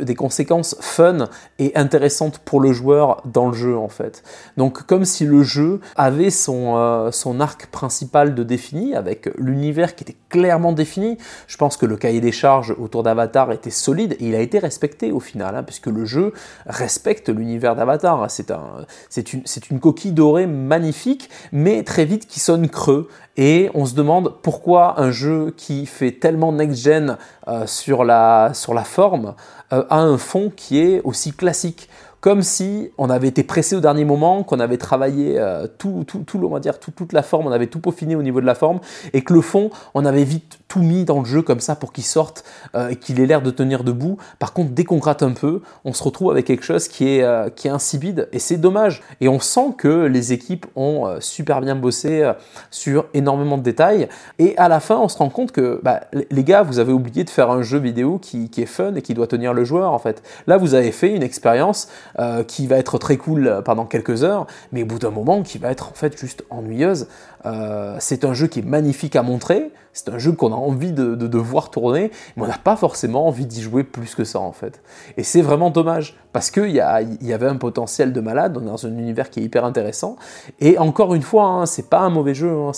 des 0.00 0.14
conséquences 0.14 0.76
fun 0.80 1.28
et 1.58 1.76
intéressante 1.76 2.38
pour 2.38 2.60
le 2.60 2.72
joueur 2.72 3.22
dans 3.24 3.48
le 3.48 3.54
jeu 3.54 3.76
en 3.76 3.88
fait. 3.88 4.22
Donc 4.56 4.84
comme 4.84 5.04
si 5.04 5.24
le 5.24 5.42
jeu 5.42 5.80
avait 5.96 6.30
son, 6.30 6.76
euh, 6.76 7.10
son 7.10 7.40
arc 7.40 7.66
principal 7.66 8.34
de 8.34 8.42
défini 8.42 8.94
avec 8.94 9.28
l'univers 9.38 9.94
qui 9.94 10.04
était 10.04 10.16
clairement 10.28 10.72
défini. 10.72 11.18
Je 11.46 11.56
pense 11.56 11.76
que 11.76 11.86
le 11.86 11.96
cahier 11.96 12.20
des 12.20 12.32
charges 12.32 12.74
autour 12.78 13.02
d'Avatar 13.02 13.52
était 13.52 13.70
solide 13.70 14.14
et 14.20 14.28
il 14.28 14.34
a 14.34 14.40
été 14.40 14.58
respecté 14.58 15.12
au 15.12 15.20
final, 15.20 15.56
hein, 15.56 15.62
puisque 15.62 15.86
le 15.86 16.04
jeu 16.04 16.32
respecte 16.66 17.28
l'univers 17.28 17.74
d'Avatar. 17.74 18.30
C'est 18.30 18.50
un, 18.50 18.86
une, 19.16 19.42
une 19.70 19.80
coquille 19.80 20.12
dorée 20.12 20.46
magnifique, 20.46 21.30
mais 21.52 21.82
très 21.82 21.95
vite 22.04 22.26
qui 22.26 22.40
sonne 22.40 22.68
creux 22.68 23.08
et 23.36 23.70
on 23.74 23.86
se 23.86 23.94
demande 23.94 24.34
pourquoi 24.42 25.00
un 25.00 25.10
jeu 25.10 25.52
qui 25.56 25.86
fait 25.86 26.12
tellement 26.12 26.52
next-gen 26.52 27.16
euh, 27.48 27.66
sur, 27.66 28.04
la, 28.04 28.52
sur 28.54 28.74
la 28.74 28.84
forme 28.84 29.34
euh, 29.72 29.84
a 29.90 30.00
un 30.00 30.18
fond 30.18 30.50
qui 30.54 30.78
est 30.78 31.00
aussi 31.02 31.32
classique. 31.32 31.88
Comme 32.20 32.42
si 32.42 32.90
on 32.98 33.10
avait 33.10 33.28
été 33.28 33.44
pressé 33.44 33.76
au 33.76 33.80
dernier 33.80 34.04
moment, 34.04 34.42
qu'on 34.42 34.58
avait 34.58 34.78
travaillé 34.78 35.38
euh, 35.38 35.66
tout, 35.78 36.04
tout, 36.06 36.24
tout, 36.26 36.40
on 36.42 36.48
va 36.48 36.60
dire, 36.60 36.80
toute 36.80 37.12
la 37.12 37.22
forme, 37.22 37.46
on 37.46 37.52
avait 37.52 37.68
tout 37.68 37.78
peaufiné 37.78 38.16
au 38.16 38.22
niveau 38.22 38.40
de 38.40 38.46
la 38.46 38.54
forme, 38.54 38.80
et 39.12 39.22
que 39.22 39.32
le 39.32 39.42
fond, 39.42 39.70
on 39.94 40.04
avait 40.04 40.24
vite 40.24 40.58
mis 40.76 41.04
dans 41.04 41.20
le 41.20 41.24
jeu 41.24 41.42
comme 41.42 41.60
ça 41.60 41.76
pour 41.76 41.92
qu'il 41.92 42.04
sorte 42.04 42.44
euh, 42.74 42.88
et 42.88 42.96
qu'il 42.96 43.20
ait 43.20 43.26
l'air 43.26 43.42
de 43.42 43.50
tenir 43.50 43.84
debout. 43.84 44.18
Par 44.38 44.52
contre, 44.52 44.70
dès 44.70 44.84
qu'on 44.84 44.98
gratte 44.98 45.22
un 45.22 45.32
peu, 45.32 45.62
on 45.84 45.92
se 45.92 46.02
retrouve 46.02 46.30
avec 46.30 46.46
quelque 46.46 46.64
chose 46.64 46.88
qui 46.88 47.08
est, 47.08 47.22
euh, 47.22 47.48
qui 47.48 47.68
est 47.68 47.70
insipide, 47.70 48.28
et 48.32 48.38
c'est 48.38 48.56
dommage. 48.56 49.02
Et 49.20 49.28
on 49.28 49.40
sent 49.40 49.74
que 49.78 50.06
les 50.06 50.32
équipes 50.32 50.66
ont 50.76 51.16
super 51.20 51.60
bien 51.60 51.76
bossé 51.76 52.32
sur 52.70 53.06
énormément 53.14 53.58
de 53.58 53.62
détails, 53.62 54.08
et 54.38 54.56
à 54.58 54.68
la 54.68 54.80
fin, 54.80 54.96
on 54.98 55.08
se 55.08 55.18
rend 55.18 55.28
compte 55.28 55.52
que, 55.52 55.80
bah, 55.82 56.02
les 56.30 56.44
gars, 56.44 56.62
vous 56.62 56.78
avez 56.78 56.92
oublié 56.92 57.24
de 57.24 57.30
faire 57.30 57.50
un 57.50 57.62
jeu 57.62 57.78
vidéo 57.78 58.18
qui, 58.18 58.50
qui 58.50 58.62
est 58.62 58.66
fun 58.66 58.94
et 58.94 59.02
qui 59.02 59.14
doit 59.14 59.26
tenir 59.26 59.52
le 59.52 59.64
joueur, 59.64 59.92
en 59.92 59.98
fait. 59.98 60.22
Là, 60.46 60.56
vous 60.56 60.74
avez 60.74 60.92
fait 60.92 61.14
une 61.14 61.22
expérience 61.22 61.88
euh, 62.18 62.42
qui 62.42 62.66
va 62.66 62.76
être 62.76 62.98
très 62.98 63.16
cool 63.16 63.62
pendant 63.64 63.84
quelques 63.84 64.24
heures, 64.24 64.46
mais 64.72 64.82
au 64.82 64.86
bout 64.86 64.98
d'un 64.98 65.10
moment 65.10 65.42
qui 65.42 65.58
va 65.58 65.70
être 65.70 65.88
en 65.88 65.94
fait 65.94 66.18
juste 66.18 66.44
ennuyeuse. 66.50 67.08
Euh, 67.44 67.96
c'est 68.00 68.24
un 68.24 68.34
jeu 68.34 68.46
qui 68.46 68.60
est 68.60 68.66
magnifique 68.66 69.16
à 69.16 69.22
montrer, 69.22 69.70
c'est 69.92 70.08
un 70.08 70.18
jeu 70.18 70.32
qu'on 70.32 70.52
a 70.52 70.56
envie 70.66 70.92
de, 70.92 71.14
de, 71.14 71.38
voir 71.38 71.70
tourner, 71.70 72.10
mais 72.36 72.42
on 72.42 72.46
n'a 72.46 72.58
pas 72.58 72.76
forcément 72.76 73.26
envie 73.26 73.46
d'y 73.46 73.62
jouer 73.62 73.84
plus 73.84 74.14
que 74.14 74.24
ça 74.24 74.40
en 74.40 74.52
fait. 74.52 74.82
Et 75.16 75.22
c'est 75.22 75.42
vraiment 75.42 75.70
dommage, 75.70 76.16
parce 76.32 76.50
qu'il 76.50 76.70
y, 76.70 76.80
y, 76.80 77.32
avait 77.32 77.46
un 77.46 77.56
potentiel 77.56 78.12
de 78.12 78.20
malade 78.20 78.52
dans 78.52 78.86
un 78.86 78.90
univers 78.90 79.30
qui 79.30 79.40
est 79.40 79.42
hyper 79.42 79.64
intéressant. 79.64 80.16
Et 80.60 80.78
encore 80.78 81.14
une 81.14 81.22
fois, 81.22 81.44
hein, 81.44 81.66
c'est 81.66 81.88
pas 81.88 82.00
un 82.00 82.10
mauvais 82.10 82.34
jeu, 82.34 82.52
hein, 82.52 82.72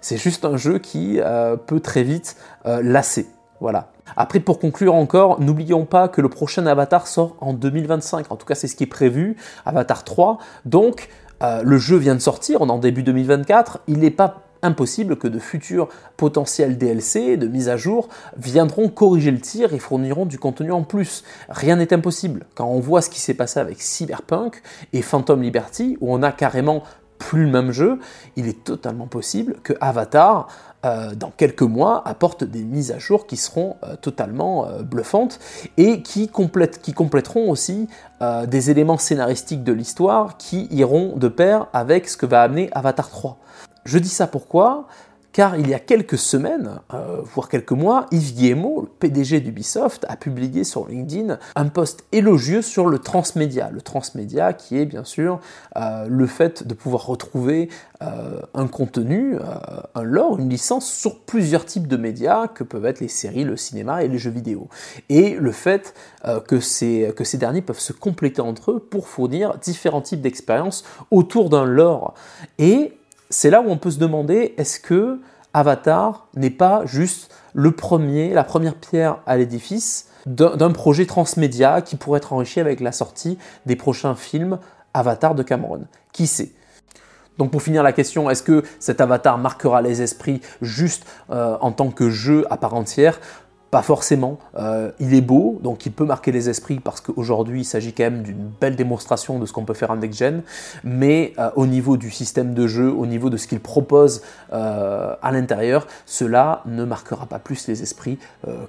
c'est 0.00 0.16
juste 0.16 0.44
un 0.44 0.56
jeu 0.56 0.78
qui 0.78 1.20
euh, 1.20 1.56
peut 1.56 1.80
très 1.80 2.02
vite 2.02 2.36
lasser. 2.64 3.26
Voilà. 3.60 3.90
Après, 4.16 4.40
pour 4.40 4.58
conclure 4.58 4.94
encore, 4.94 5.40
n'oublions 5.40 5.84
pas 5.84 6.08
que 6.08 6.20
le 6.20 6.28
prochain 6.28 6.66
Avatar 6.66 7.06
sort 7.06 7.36
en 7.40 7.52
2025. 7.52 8.30
En 8.30 8.36
tout 8.36 8.46
cas, 8.46 8.54
c'est 8.54 8.68
ce 8.68 8.76
qui 8.76 8.84
est 8.84 8.88
prévu, 8.88 9.36
Avatar 9.66 10.04
3. 10.04 10.38
Donc, 10.64 11.08
euh, 11.42 11.62
le 11.64 11.78
jeu 11.78 11.96
vient 11.96 12.14
de 12.14 12.20
sortir, 12.20 12.62
en 12.62 12.78
début 12.78 13.02
2024. 13.02 13.80
Il 13.86 13.98
n'est 13.98 14.10
pas 14.10 14.42
impossible 14.62 15.16
que 15.16 15.28
de 15.28 15.38
futurs 15.38 15.88
potentiels 16.16 16.78
DLC, 16.78 17.36
de 17.36 17.46
mise 17.46 17.68
à 17.68 17.76
jour, 17.76 18.08
viendront 18.36 18.88
corriger 18.88 19.30
le 19.30 19.40
tir 19.40 19.74
et 19.74 19.78
fourniront 19.78 20.26
du 20.26 20.38
contenu 20.38 20.72
en 20.72 20.82
plus. 20.82 21.24
Rien 21.48 21.76
n'est 21.76 21.92
impossible. 21.92 22.46
Quand 22.54 22.66
on 22.66 22.80
voit 22.80 23.02
ce 23.02 23.10
qui 23.10 23.20
s'est 23.20 23.34
passé 23.34 23.60
avec 23.60 23.80
Cyberpunk 23.80 24.62
et 24.92 25.02
Phantom 25.02 25.40
Liberty, 25.42 25.96
où 26.00 26.12
on 26.12 26.22
a 26.22 26.32
carrément 26.32 26.82
plus 27.18 27.44
le 27.44 27.50
même 27.50 27.72
jeu, 27.72 27.98
il 28.36 28.48
est 28.48 28.64
totalement 28.64 29.06
possible 29.06 29.56
que 29.62 29.74
Avatar, 29.80 30.48
euh, 30.86 31.14
dans 31.14 31.30
quelques 31.30 31.62
mois, 31.62 32.06
apporte 32.06 32.44
des 32.44 32.62
mises 32.62 32.92
à 32.92 32.98
jour 32.98 33.26
qui 33.26 33.36
seront 33.36 33.76
euh, 33.82 33.96
totalement 33.96 34.66
euh, 34.66 34.82
bluffantes 34.82 35.40
et 35.76 36.02
qui, 36.02 36.30
qui 36.82 36.92
compléteront 36.92 37.50
aussi 37.50 37.88
des 38.48 38.70
éléments 38.70 38.98
scénaristiques 38.98 39.62
de 39.62 39.72
l'histoire 39.72 40.38
qui 40.38 40.66
iront 40.72 41.16
de 41.16 41.28
pair 41.28 41.68
avec 41.72 42.08
ce 42.08 42.16
que 42.16 42.26
va 42.26 42.42
amener 42.42 42.68
Avatar 42.72 43.10
3. 43.10 43.38
Je 43.84 43.98
dis 43.98 44.08
ça 44.08 44.26
pourquoi? 44.26 44.88
Car 45.38 45.56
il 45.56 45.68
y 45.68 45.74
a 45.74 45.78
quelques 45.78 46.18
semaines, 46.18 46.80
euh, 46.92 47.20
voire 47.22 47.48
quelques 47.48 47.72
mois, 47.72 48.06
Yves 48.10 48.34
Guillemot, 48.34 48.80
le 48.80 48.88
PDG 48.88 49.40
d'Ubisoft, 49.40 50.04
a 50.08 50.16
publié 50.16 50.64
sur 50.64 50.88
LinkedIn 50.88 51.38
un 51.54 51.68
post 51.68 52.04
élogieux 52.10 52.60
sur 52.60 52.88
le 52.88 52.98
transmédia. 52.98 53.70
Le 53.70 53.80
transmédia 53.80 54.52
qui 54.52 54.78
est 54.78 54.86
bien 54.86 55.04
sûr 55.04 55.38
euh, 55.76 56.06
le 56.08 56.26
fait 56.26 56.66
de 56.66 56.74
pouvoir 56.74 57.06
retrouver 57.06 57.68
euh, 58.02 58.40
un 58.52 58.66
contenu, 58.66 59.36
un 59.94 60.02
lore, 60.02 60.38
une 60.38 60.48
licence 60.48 60.90
sur 60.90 61.20
plusieurs 61.20 61.64
types 61.66 61.86
de 61.86 61.96
médias 61.96 62.48
que 62.48 62.64
peuvent 62.64 62.86
être 62.86 63.00
les 63.00 63.08
séries, 63.08 63.44
le 63.44 63.56
cinéma 63.56 64.02
et 64.02 64.08
les 64.08 64.18
jeux 64.18 64.30
vidéo. 64.30 64.68
Et 65.08 65.34
le 65.34 65.52
fait 65.52 65.94
que, 66.46 66.58
ces, 66.58 67.12
derniers 67.34 67.62
peuvent 67.62 67.78
se 67.78 67.92
compléter 67.92 68.40
entre 68.40 68.72
eux 68.72 68.80
pour 68.80 69.08
fournir 69.08 69.56
différents 69.58 70.00
types 70.00 70.20
d'expériences 70.20 70.84
autour 71.10 71.48
d'un 71.48 71.64
lore. 71.64 72.14
C'est 73.30 73.50
là 73.50 73.60
où 73.60 73.68
on 73.68 73.76
peut 73.76 73.90
se 73.90 73.98
demander 73.98 74.54
est-ce 74.56 74.80
que 74.80 75.20
Avatar 75.54 76.28
n'est 76.34 76.50
pas 76.50 76.82
juste 76.84 77.34
le 77.54 77.72
premier, 77.72 78.32
la 78.32 78.44
première 78.44 78.74
pierre 78.74 79.18
à 79.26 79.36
l'édifice 79.36 80.08
d'un 80.26 80.70
projet 80.72 81.06
transmédia 81.06 81.80
qui 81.80 81.96
pourrait 81.96 82.18
être 82.18 82.32
enrichi 82.32 82.60
avec 82.60 82.80
la 82.80 82.92
sortie 82.92 83.38
des 83.66 83.76
prochains 83.76 84.14
films 84.14 84.58
Avatar 84.94 85.34
de 85.34 85.42
Cameron? 85.42 85.82
Qui 86.12 86.26
sait? 86.26 86.52
Donc 87.38 87.50
pour 87.52 87.62
finir 87.62 87.82
la 87.82 87.92
question, 87.92 88.28
est-ce 88.28 88.42
que 88.42 88.64
cet 88.80 89.00
avatar 89.00 89.38
marquera 89.38 89.80
les 89.80 90.02
esprits 90.02 90.40
juste 90.60 91.06
euh, 91.30 91.56
en 91.60 91.70
tant 91.70 91.90
que 91.90 92.10
jeu 92.10 92.44
à 92.50 92.56
part 92.56 92.74
entière? 92.74 93.20
Pas 93.70 93.82
forcément. 93.82 94.38
Euh, 94.56 94.90
il 94.98 95.14
est 95.14 95.20
beau, 95.20 95.58
donc 95.62 95.84
il 95.84 95.92
peut 95.92 96.04
marquer 96.04 96.32
les 96.32 96.48
esprits 96.48 96.80
parce 96.80 97.00
qu'aujourd'hui 97.00 97.60
il 97.60 97.64
s'agit 97.64 97.92
quand 97.92 98.04
même 98.04 98.22
d'une 98.22 98.50
belle 98.60 98.76
démonstration 98.76 99.38
de 99.38 99.46
ce 99.46 99.52
qu'on 99.52 99.64
peut 99.64 99.74
faire 99.74 99.90
en 99.90 99.96
next-gen, 99.96 100.42
mais 100.84 101.34
euh, 101.38 101.50
au 101.54 101.66
niveau 101.66 101.96
du 101.96 102.10
système 102.10 102.54
de 102.54 102.66
jeu, 102.66 102.90
au 102.90 103.04
niveau 103.04 103.28
de 103.28 103.36
ce 103.36 103.46
qu'il 103.46 103.60
propose 103.60 104.22
euh, 104.52 105.14
à 105.20 105.32
l'intérieur, 105.32 105.86
cela 106.06 106.62
ne 106.64 106.84
marquera 106.84 107.26
pas 107.26 107.38
plus 107.38 107.68
les 107.68 107.82
esprits 107.82 108.18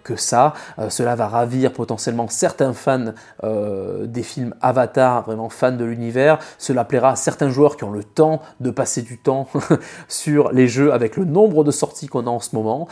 que 0.04 0.16
ça. 0.16 0.54
cela 0.90 1.16
va 1.16 1.28
ravir 1.28 1.72
potentiellement 1.72 2.28
certains 2.28 2.74
fans 2.74 3.14
des 3.44 4.24
films 4.24 4.54
Avatar, 4.62 5.24
vraiment 5.24 5.50
fans 5.50 5.72
de 5.72 5.86
l'univers. 5.86 6.40
Cela 6.58 6.86
plaira 6.86 7.12
à 7.12 7.16
certains 7.16 7.50
joueurs 7.50 7.78
qui 7.78 7.84
ont 7.84 7.92
le 7.92 8.04
temps 8.04 8.42
de 8.60 8.72
passer 8.72 9.02
du 9.02 9.18
temps 9.18 9.48
sur 10.08 10.52
les 10.52 10.68
jeux 10.68 10.94
avec 10.94 11.18
le 11.18 11.26
nombre 11.26 11.64
de 11.64 11.72
sorties 11.72 12.08
qu'on 12.08 12.28
a 12.28 12.30
en 12.30 12.40
ce 12.40 12.56
moment, 12.56 12.88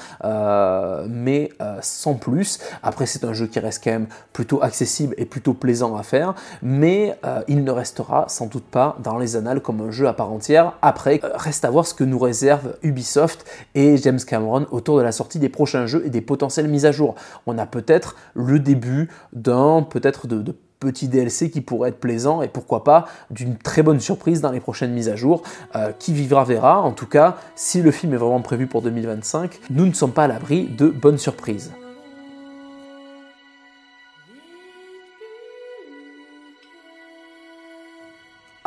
mais 1.10 1.50
sans 1.98 2.14
plus. 2.14 2.60
Après, 2.84 3.08
c'est 3.08 3.24
un 3.24 3.34
jeu 3.34 3.48
qui 3.48 3.60
reste 3.60 3.84
quand 3.84 3.92
même 3.92 4.08
plutôt 4.32 4.62
accessible 4.62 5.16
et 5.18 5.26
plutôt 5.26 5.54
plaisant 5.54 5.96
à 5.96 6.04
faire, 6.04 6.36
mais 6.62 7.18
euh, 7.26 7.42
il 7.48 7.64
ne 7.64 7.72
restera 7.72 8.26
sans 8.28 8.46
doute 8.46 8.66
pas 8.66 8.98
dans 9.04 9.18
les 9.18 9.36
annales 9.36 9.62
comme 9.62 9.82
un 9.82 9.90
jeu 9.90 10.08
à 10.08 10.14
part 10.14 10.32
entière. 10.32 10.74
Après, 10.84 11.20
euh, 11.24 11.30
reste 11.34 11.66
à 11.66 11.72
voir 11.72 11.88
ce 11.88 11.96
que 11.96 12.04
nous 12.04 12.20
réserve 12.20 12.76
Ubisoft 12.84 13.46
et 13.74 13.98
James 13.98 14.20
Cameron 14.20 14.68
autour 14.70 14.98
de 14.98 15.02
la 15.02 15.12
sortie 15.12 15.40
des 15.40 15.50
prochains 15.50 15.88
jeux 15.88 16.04
et 16.06 16.12
des 16.12 16.22
potentielles 16.22 16.68
mises 16.68 16.86
à 16.86 16.92
jour. 16.92 17.16
On 17.48 17.58
a 17.58 17.66
peut-être 17.66 18.16
le 18.36 18.60
début 18.60 19.10
d'un 19.34 19.82
peut-être 19.82 20.28
de, 20.28 20.56
petit 20.80 21.08
DLC 21.08 21.50
qui 21.50 21.62
pourrait 21.62 21.90
être 21.90 22.00
plaisant 22.00 22.44
et 22.44 22.48
pourquoi 22.48 22.84
pas 22.84 23.06
d'une 23.32 23.58
très 23.58 23.82
bonne 23.82 24.00
surprise 24.00 24.42
dans 24.42 24.52
les 24.52 24.60
prochaines 24.60 24.94
mises 24.94 25.10
à 25.10 25.16
jour. 25.16 25.42
Euh, 25.76 25.92
qui 25.98 26.14
vivra 26.14 26.44
verra. 26.44 26.82
En 26.82 26.92
tout 26.92 27.08
cas, 27.08 27.38
si 27.56 27.82
le 27.82 27.90
film 27.90 28.14
est 28.14 28.18
vraiment 28.18 28.42
prévu 28.42 28.68
pour 28.68 28.84
2025, 28.84 29.60
nous 29.72 29.88
ne 29.88 29.94
sommes 29.94 30.12
pas 30.12 30.26
à 30.26 30.28
l'abri 30.28 30.66
de 30.66 30.90
bonnes 30.90 31.18
surprises. 31.18 31.72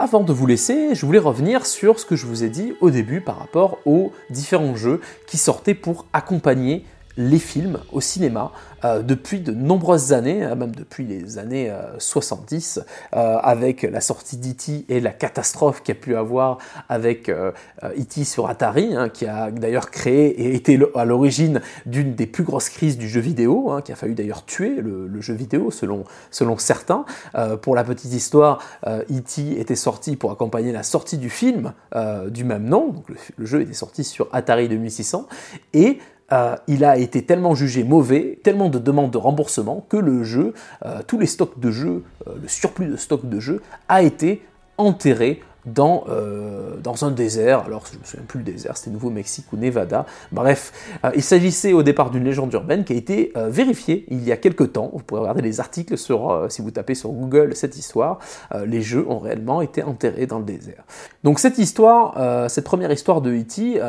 Avant 0.02 0.23
de 0.23 0.33
vous 0.33 0.47
laisser, 0.47 0.95
je 0.95 1.04
voulais 1.04 1.19
revenir 1.19 1.66
sur 1.66 2.00
ce 2.00 2.07
que 2.07 2.16
je 2.16 2.25
vous 2.25 2.42
ai 2.42 2.49
dit 2.49 2.73
au 2.80 2.88
début 2.88 3.21
par 3.21 3.38
rapport 3.38 3.80
aux 3.85 4.12
différents 4.30 4.75
jeux 4.75 5.02
qui 5.26 5.37
sortaient 5.37 5.75
pour 5.75 6.07
accompagner 6.14 6.87
les 7.21 7.39
films 7.39 7.79
au 7.93 8.00
cinéma 8.00 8.53
euh, 8.85 9.03
depuis 9.03 9.41
de 9.41 9.53
nombreuses 9.53 10.12
années, 10.12 10.43
hein, 10.43 10.55
même 10.55 10.75
depuis 10.75 11.05
les 11.05 11.37
années 11.37 11.71
70, 11.99 12.79
euh, 12.79 13.19
euh, 13.19 13.37
avec 13.43 13.83
la 13.83 14.00
sortie 14.00 14.39
d'E.T. 14.39 14.87
et 14.89 15.00
la 15.00 15.11
catastrophe 15.11 15.83
qu'il 15.83 15.95
y 15.95 15.99
a 15.99 16.00
pu 16.00 16.17
avoir 16.17 16.59
avec 16.89 17.29
E.T. 17.29 18.25
sur 18.25 18.49
Atari, 18.49 18.95
hein, 18.97 19.09
qui 19.11 19.27
a 19.27 19.50
d'ailleurs 19.50 19.91
créé 19.91 20.29
et 20.29 20.55
été 20.55 20.81
à 20.95 21.05
l'origine 21.05 21.61
d'une 21.85 22.15
des 22.15 22.27
plus 22.27 22.45
grosses 22.45 22.71
crises 22.71 22.97
du 22.97 23.09
jeu 23.09 23.21
vidéo, 23.21 23.71
hein, 23.71 23.83
qui 23.83 23.93
a 23.93 23.97
failli 23.97 24.15
d'ailleurs 24.15 24.47
tuer 24.47 24.81
le, 24.81 25.21
jeu 25.21 25.35
vidéo 25.35 25.71
selon, 25.71 26.05
selon 26.31 26.57
certains. 26.57 27.05
pour 27.61 27.75
la 27.75 27.85
petite 27.85 28.15
histoire, 28.15 28.62
E.T. 28.87 29.61
était 29.61 29.77
sorti 29.77 30.17
pour 30.17 30.33
accompagner 30.33 30.73
la 30.73 30.83
sortie 30.83 31.19
du 31.19 31.29
film 31.29 31.75
du 32.29 32.45
même 32.45 32.65
nom, 32.65 32.89
donc 32.89 33.09
le, 33.11 33.17
le 33.37 33.47
jeu 33.47 33.61
était 33.61 33.75
sorti 33.75 34.05
sur 34.05 34.29
Atari 34.33 34.69
2600, 34.69 35.27
et 35.75 35.99
euh, 36.32 36.56
il 36.68 36.84
a 36.84 36.96
été 36.96 37.22
tellement 37.22 37.54
jugé 37.54 37.82
mauvais, 37.82 38.38
tellement 38.42 38.68
de 38.68 38.78
demandes 38.78 39.10
de 39.10 39.18
remboursement, 39.18 39.84
que 39.88 39.96
le 39.96 40.22
jeu, 40.22 40.54
euh, 40.84 41.00
tous 41.06 41.18
les 41.18 41.26
stocks 41.26 41.58
de 41.58 41.70
jeux, 41.70 42.04
euh, 42.26 42.34
le 42.40 42.49
surplus 42.49 42.87
de 42.87 42.96
stocks 42.96 43.28
de 43.28 43.40
jeux, 43.40 43.62
a 43.88 44.02
été 44.02 44.42
enterré 44.78 45.42
dans, 45.67 46.05
euh, 46.09 46.76
dans 46.83 47.05
un 47.05 47.11
désert. 47.11 47.61
Alors, 47.61 47.85
je 47.87 47.95
ne 47.95 48.00
me 48.00 48.05
souviens 48.05 48.25
plus 48.26 48.38
le 48.38 48.45
désert, 48.45 48.76
c'était 48.76 48.90
Nouveau-Mexique 48.90 49.52
ou 49.52 49.57
Nevada. 49.57 50.07
Bref, 50.33 50.73
euh, 51.05 51.11
il 51.14 51.23
s'agissait 51.23 51.73
au 51.73 51.83
départ 51.83 52.11
d'une 52.11 52.25
légende 52.25 52.52
urbaine 52.52 52.85
qui 52.85 52.93
a 52.93 52.97
été 52.97 53.33
euh, 53.37 53.49
vérifiée 53.49 54.07
il 54.09 54.23
y 54.25 54.33
a 54.33 54.37
quelques 54.37 54.73
temps. 54.73 54.90
Vous 54.93 55.00
pourrez 55.00 55.21
regarder 55.21 55.43
les 55.43 55.61
articles 55.61 55.99
sur, 55.99 56.47
si 56.49 56.62
vous 56.62 56.71
tapez 56.71 56.95
sur 56.95 57.11
Google 57.11 57.55
cette 57.55 57.76
histoire. 57.76 58.19
les 58.67 58.83
jeux 58.83 59.07
ont 59.09 59.19
réellement 59.19 59.62
été 59.62 59.83
enterrés 59.83 60.26
dans 60.26 60.38
le 60.38 60.45
désert. 60.45 60.85
Donc, 61.25 61.38
cette 61.38 61.59
histoire, 61.59 62.50
cette 62.50 62.64
première 62.64 62.90
histoire 62.90 63.21
de 63.21 63.33
E.T. 63.33 63.81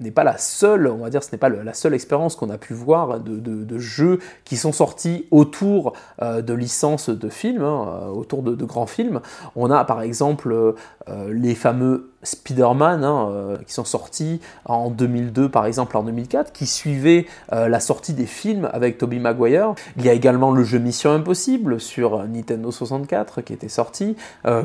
n'est 0.00 0.10
pas 0.10 0.24
la 0.24 0.38
seule, 0.38 0.86
on 0.88 0.98
va 0.98 1.10
dire, 1.10 1.22
ce 1.22 1.30
n'est 1.32 1.38
pas 1.38 1.48
la 1.48 1.74
seule 1.74 1.94
expérience 1.94 2.36
qu'on 2.36 2.50
a 2.50 2.58
pu 2.58 2.74
voir 2.74 3.20
de, 3.20 3.78
jeux 3.78 4.20
qui 4.44 4.56
sont 4.56 4.72
sortis 4.72 5.26
autour 5.30 5.94
de 6.20 6.54
licences 6.54 7.10
de 7.10 7.28
films, 7.28 7.64
hein, 7.64 8.08
autour 8.14 8.42
de, 8.42 8.54
de, 8.54 8.64
grands 8.64 8.86
films. 8.86 9.20
On 9.56 9.70
a 9.70 9.84
par 9.84 10.02
exemple 10.02 10.74
les 11.06 11.54
fameux 11.54 12.13
Spider-Man 12.24 13.04
hein, 13.04 13.28
euh, 13.30 13.56
qui 13.66 13.72
sont 13.72 13.84
sortis 13.84 14.40
en 14.64 14.90
2002 14.90 15.48
par 15.48 15.66
exemple 15.66 15.96
en 15.96 16.02
2004 16.02 16.52
qui 16.52 16.66
suivaient 16.66 17.26
euh, 17.52 17.68
la 17.68 17.80
sortie 17.80 18.12
des 18.12 18.26
films 18.26 18.68
avec 18.72 18.98
Tobey 18.98 19.18
Maguire. 19.18 19.74
Il 19.96 20.04
y 20.04 20.08
a 20.08 20.12
également 20.12 20.50
le 20.50 20.64
jeu 20.64 20.78
Mission 20.78 21.12
Impossible 21.12 21.80
sur 21.80 22.26
Nintendo 22.26 22.70
64 22.70 23.42
qui 23.42 23.52
était 23.52 23.68
sorti, 23.68 24.16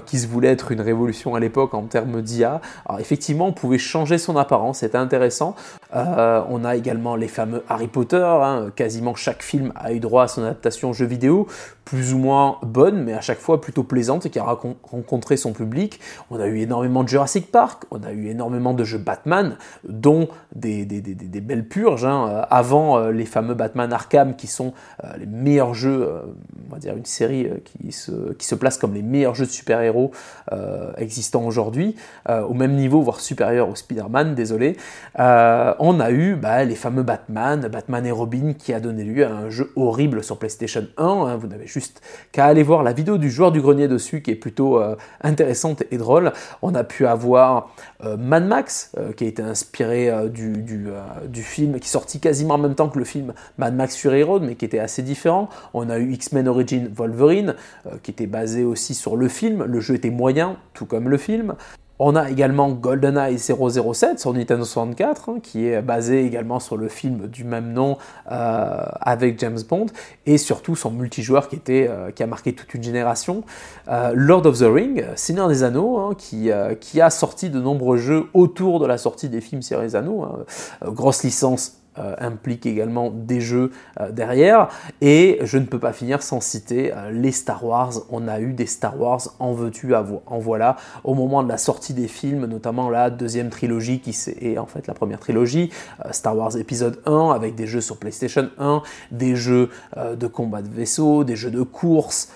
qui 0.05 0.19
se 0.19 0.27
voulait 0.27 0.49
être 0.49 0.71
une 0.71 0.81
révolution 0.81 1.35
à 1.35 1.39
l'époque 1.39 1.73
en 1.73 1.83
termes 1.83 2.21
d'IA. 2.21 2.61
Alors 2.87 2.99
effectivement 2.99 3.47
on 3.47 3.53
pouvait 3.53 3.77
changer 3.77 4.17
son 4.17 4.35
apparence, 4.37 4.79
c'était 4.79 4.97
intéressant. 4.97 5.55
on 5.93 6.65
a 6.65 6.75
également 6.75 7.15
les 7.15 7.27
fameux 7.27 7.63
Harry 7.69 7.87
Potter, 7.87 8.23
hein. 8.23 8.71
quasiment 8.75 9.15
chaque 9.15 9.43
film 9.43 9.71
a 9.75 9.93
eu 9.93 9.99
droit 9.99 10.23
à 10.23 10.27
son 10.27 10.43
adaptation 10.43 10.93
jeu 10.93 11.05
vidéo, 11.05 11.47
plus 11.85 12.13
ou 12.13 12.19
moins 12.19 12.57
bonne 12.61 13.03
mais 13.03 13.13
à 13.13 13.21
chaque 13.21 13.39
fois 13.39 13.61
plutôt 13.61 13.83
plaisante 13.83 14.25
et 14.25 14.29
qui 14.29 14.39
a 14.39 14.43
rencontré 14.43 15.37
son 15.37 15.53
public. 15.53 15.99
On 16.29 16.39
a 16.39 16.47
eu 16.47 16.59
énormément 16.59 17.03
de 17.03 17.09
Jurassic 17.09 17.48
On 17.91 18.03
a 18.03 18.11
eu 18.11 18.27
énormément 18.27 18.73
de 18.73 18.83
jeux 18.83 18.97
Batman, 18.97 19.57
dont 19.87 20.27
des, 20.55 20.85
belles 20.85 21.67
purges, 21.67 22.05
hein, 22.05 22.27
euh, 22.29 22.41
avant 22.49 22.97
euh, 22.97 23.11
les 23.11 23.25
fameux 23.25 23.53
Batman 23.53 23.91
Arkham 23.91 24.35
qui 24.35 24.47
sont 24.47 24.73
euh, 25.03 25.07
les 25.17 25.25
meilleurs 25.25 25.73
jeux, 25.73 26.09
on 26.67 26.73
va 26.73 26.79
dire 26.79 26.95
une 26.95 27.05
série 27.05 27.49
qui 27.63 27.91
se, 27.91 28.33
qui 28.33 28.45
se 28.45 28.55
place 28.55 28.77
comme 28.77 28.93
les 28.93 29.01
meilleurs 29.01 29.35
jeux 29.35 29.45
de 29.45 29.51
super-héros 29.51 30.11
existants 30.97 31.45
aujourd'hui, 31.45 31.95
au 32.27 32.53
même 32.53 32.75
niveau, 32.75 33.01
voire 33.01 33.19
supérieur 33.19 33.69
au 33.69 33.75
Spider-Man, 33.75 34.35
désolé. 34.35 34.77
on 35.17 35.99
a 35.99 36.11
eu 36.11 36.35
bah, 36.35 36.63
les 36.65 36.75
fameux 36.75 37.03
Batman, 37.03 37.67
Batman 37.67 38.05
et 38.05 38.11
Robin, 38.11 38.53
qui 38.57 38.73
a 38.73 38.79
donné 38.79 39.03
lieu 39.03 39.25
à 39.25 39.31
un 39.31 39.49
jeu 39.49 39.71
horrible 39.75 40.23
sur 40.23 40.37
PlayStation 40.37 40.85
1. 40.97 41.05
Hein. 41.05 41.37
vous 41.37 41.47
n'avez 41.47 41.67
juste 41.67 42.01
qu'à 42.31 42.45
aller 42.45 42.63
voir 42.63 42.83
la 42.83 42.93
vidéo 42.93 43.17
du 43.17 43.29
joueur 43.29 43.51
du 43.51 43.61
grenier 43.61 43.87
dessus, 43.87 44.21
qui 44.21 44.31
est 44.31 44.35
plutôt 44.35 44.81
intéressante 45.21 45.83
et 45.91 45.97
drôle. 45.97 46.31
On 46.61 46.75
a 46.75 46.83
pu 46.83 47.05
avoir 47.05 47.38
euh, 48.03 48.17
Mad 48.17 48.45
Max, 48.45 48.91
euh, 48.97 49.11
qui 49.13 49.25
a 49.25 49.27
été 49.27 49.41
inspiré 49.41 50.09
euh, 50.09 50.29
du, 50.29 50.61
du, 50.61 51.43
film, 51.43 51.79
qui 51.79 51.85
est 51.85 51.91
sorti 51.91 52.19
quasiment 52.19 52.55
en 52.55 52.59
même 52.59 52.75
temps 52.75 52.89
que 52.89 52.99
le 52.99 53.05
film 53.05 53.33
Mad 53.57 53.75
Max 53.75 53.95
Fury 53.95 54.23
Road, 54.23 54.43
mais 54.43 54.55
qui 54.55 54.65
était 54.65 54.79
assez 54.79 55.01
différent. 55.01 55.49
On 55.73 55.89
a 55.89 55.97
eu 55.97 56.11
X-Men 56.11 56.47
Origin 56.47 56.89
Wolverine, 56.93 57.55
qui 58.03 58.11
était 58.11 58.27
basé 58.27 58.63
aussi 58.63 58.93
sur 58.93 59.15
le 59.15 59.27
film. 59.27 59.63
Le 59.63 59.79
jeu 59.79 59.95
était 59.95 60.09
moyen, 60.09 60.57
tout 60.73 60.85
comme 60.85 61.09
le 61.09 61.17
film. 61.17 61.55
On 62.01 62.15
a 62.15 62.29
également 62.29 62.69
GoldenEye 62.69 63.37
007 63.37 64.21
sur 64.21 64.33
Nintendo 64.33 64.63
64, 64.63 65.29
hein, 65.29 65.39
qui 65.43 65.67
est 65.67 65.81
basé 65.81 66.25
également 66.25 66.61
sur 66.61 66.77
le 66.77 66.87
film 66.87 67.27
du 67.27 67.43
même 67.43 67.73
nom 67.73 67.97
euh, 68.31 68.85
avec 69.01 69.37
James 69.39 69.59
Bond, 69.67 69.87
et 70.25 70.37
surtout 70.37 70.77
son 70.77 70.91
multijoueur 70.91 71.49
qui, 71.49 71.59
euh, 71.69 72.09
a 72.17 72.25
marqué 72.25 72.53
toute 72.53 72.73
une 72.73 72.83
génération. 72.83 73.43
Euh, 73.89 74.13
Lord 74.15 74.45
of 74.45 74.59
the 74.59 74.63
Ring, 74.63 75.05
Seigneur 75.15 75.49
des 75.49 75.63
Anneaux, 75.63 75.97
hein, 75.97 76.15
qui, 76.17 76.49
qui, 76.79 77.01
a 77.01 77.09
sorti 77.09 77.49
de 77.49 77.59
nombreux 77.59 77.97
jeux 77.97 78.27
autour 78.33 78.79
de 78.79 78.85
la 78.85 78.97
sortie 78.97 79.27
des 79.27 79.41
films 79.41 79.61
Seigneur 79.61 79.83
des 79.83 79.97
Anneaux. 79.97 80.23
Hein. 80.23 80.45
grosse 80.85 81.23
licence 81.23 81.79
euh, 81.99 82.15
implique 82.19 82.65
également 82.65 83.11
des 83.11 83.41
jeux 83.41 83.71
euh, 83.99 84.11
derrière. 84.11 84.69
Et 85.01 85.39
je 85.43 85.57
ne 85.57 85.65
peux 85.65 85.79
pas 85.79 85.91
finir 85.91 86.21
sans 86.21 86.39
citer 86.39 86.93
euh, 86.93 87.11
les 87.11 87.31
Star 87.31 87.65
Wars. 87.65 87.93
On 88.09 88.27
a 88.27 88.39
eu 88.39 88.53
des 88.53 88.65
Star 88.65 88.99
Wars 88.99 89.21
en 89.39 89.51
veux-tu, 89.51 89.93
en 89.95 90.39
voilà, 90.39 90.77
au 91.03 91.13
moment 91.13 91.43
de 91.43 91.49
la 91.49 91.57
sortie 91.57 91.93
des 91.93 92.07
films, 92.07 92.45
notamment 92.45 92.89
la 92.89 93.09
deuxième 93.09 93.49
trilogie 93.49 93.99
qui 93.99 94.15
est 94.41 94.57
en 94.57 94.65
fait 94.65 94.87
la 94.87 94.93
première 94.93 95.19
trilogie, 95.19 95.71
Star 96.11 96.37
Wars 96.37 96.55
épisode 96.57 97.01
1, 97.05 97.31
avec 97.31 97.55
des 97.55 97.67
jeux 97.67 97.81
sur 97.81 97.97
PlayStation 97.97 98.49
1, 98.59 98.81
des 99.11 99.35
jeux 99.35 99.69
de 99.97 100.27
combat 100.27 100.61
de 100.61 100.69
vaisseau, 100.69 101.23
des 101.23 101.35
jeux 101.35 101.51
de 101.51 101.63
course, 101.63 102.31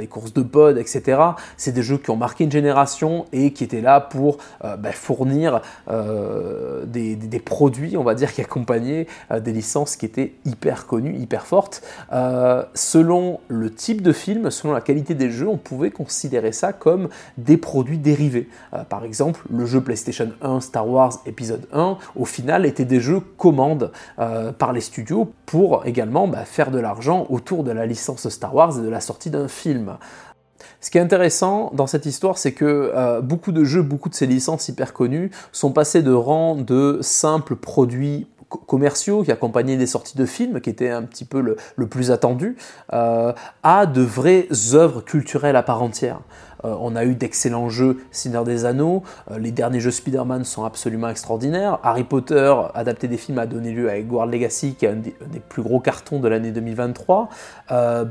et 0.00 0.06
courses 0.06 0.32
de 0.32 0.42
pod, 0.42 0.78
etc. 0.78 1.20
C'est 1.56 1.72
des 1.72 1.82
jeux 1.82 1.98
qui 1.98 2.10
ont 2.10 2.16
marqué 2.16 2.44
une 2.44 2.52
génération 2.52 3.26
et 3.32 3.52
qui 3.52 3.64
étaient 3.64 3.80
là 3.80 4.00
pour 4.00 4.38
ben, 4.62 4.92
fournir 4.92 5.60
des, 5.88 7.42
produits, 7.44 7.96
on 7.96 8.04
va 8.04 8.14
dire, 8.14 8.32
qui 8.32 8.40
accompagnaient 8.40 8.93
euh, 9.30 9.40
des 9.40 9.52
licences 9.52 9.96
qui 9.96 10.06
étaient 10.06 10.34
hyper 10.44 10.86
connues, 10.86 11.16
hyper 11.16 11.46
fortes. 11.46 11.82
Euh, 12.12 12.62
selon 12.74 13.40
le 13.48 13.72
type 13.72 14.02
de 14.02 14.12
film, 14.12 14.50
selon 14.50 14.72
la 14.72 14.80
qualité 14.80 15.14
des 15.14 15.30
jeux, 15.30 15.48
on 15.48 15.56
pouvait 15.56 15.90
considérer 15.90 16.52
ça 16.52 16.72
comme 16.72 17.08
des 17.38 17.56
produits 17.56 17.98
dérivés. 17.98 18.48
Euh, 18.72 18.84
par 18.84 19.04
exemple, 19.04 19.40
le 19.50 19.66
jeu 19.66 19.80
PlayStation 19.80 20.30
1 20.42 20.60
Star 20.60 20.88
Wars 20.88 21.20
épisode 21.26 21.66
1, 21.72 21.98
au 22.16 22.24
final, 22.24 22.66
était 22.66 22.84
des 22.84 23.00
jeux 23.00 23.20
commandes 23.20 23.90
par 24.58 24.72
les 24.72 24.80
studios 24.80 25.32
pour 25.46 25.86
également 25.86 26.28
bah, 26.28 26.44
faire 26.44 26.70
de 26.70 26.78
l'argent 26.78 27.26
autour 27.28 27.64
de 27.64 27.70
la 27.70 27.86
licence 27.86 28.28
Star 28.28 28.54
Wars 28.54 28.78
et 28.78 28.82
de 28.82 28.88
la 28.88 29.00
sortie 29.00 29.30
d'un 29.30 29.48
film. 29.48 29.96
Ce 30.80 30.90
qui 30.90 30.98
est 30.98 31.00
intéressant 31.00 31.70
dans 31.74 31.86
cette 31.86 32.06
histoire, 32.06 32.38
c'est 32.38 32.52
que 32.52 33.20
beaucoup 33.20 33.52
de 33.52 33.64
jeux, 33.64 33.82
beaucoup 33.82 34.08
de 34.08 34.14
ces 34.14 34.26
licences 34.26 34.68
hyper 34.68 34.92
connues 34.92 35.30
sont 35.52 35.72
passés 35.72 36.02
de 36.02 36.12
rang 36.12 36.56
de 36.56 36.98
simples 37.00 37.56
produits 37.56 38.26
commerciaux 38.48 39.22
qui 39.22 39.32
accompagnaient 39.32 39.76
des 39.76 39.86
sorties 39.86 40.16
de 40.16 40.26
films, 40.26 40.60
qui 40.60 40.70
étaient 40.70 40.90
un 40.90 41.02
petit 41.02 41.24
peu 41.24 41.40
le, 41.40 41.86
plus 41.86 42.10
attendu, 42.10 42.56
euh, 42.92 43.32
à 43.62 43.86
de 43.86 44.02
vraies 44.02 44.48
œuvres 44.72 45.02
culturelles 45.02 45.56
à 45.56 45.62
part 45.62 45.82
entière. 45.82 46.20
Euh, 46.64 46.74
on 46.80 46.96
a 46.96 47.04
eu 47.04 47.14
d'excellents 47.14 47.68
jeux 47.68 47.98
Seigneur 48.10 48.44
des 48.44 48.64
Anneaux, 48.64 49.02
euh, 49.30 49.38
les 49.38 49.50
derniers 49.50 49.80
jeux 49.80 49.90
Spider-Man 49.90 50.44
sont 50.44 50.64
absolument 50.64 51.08
extraordinaires, 51.08 51.78
Harry 51.82 52.04
Potter, 52.04 52.54
adapté 52.74 53.08
des 53.08 53.16
films, 53.16 53.38
a 53.38 53.46
donné 53.46 53.72
lieu 53.72 53.90
à 53.90 53.98
Hogwarts 53.98 54.26
Legacy, 54.26 54.74
qui 54.74 54.86
est 54.86 54.90
un 54.90 54.96
des, 54.96 55.14
plus 55.48 55.62
gros 55.62 55.80
cartons 55.80 56.20
de 56.20 56.28
l'année 56.28 56.50
2023, 56.50 57.28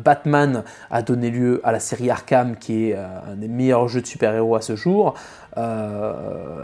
Batman 0.04 0.64
a 0.92 1.02
donné 1.02 1.30
lieu 1.30 1.62
à 1.64 1.72
la 1.72 1.80
série 1.80 2.10
Arkham, 2.10 2.56
qui 2.58 2.90
est 2.90 2.96
un 2.96 3.36
des 3.36 3.48
meilleurs 3.48 3.88
jeux 3.88 4.02
de 4.02 4.06
super-héros 4.06 4.56
à 4.56 4.62
ce 4.62 4.76
jour, 4.76 5.14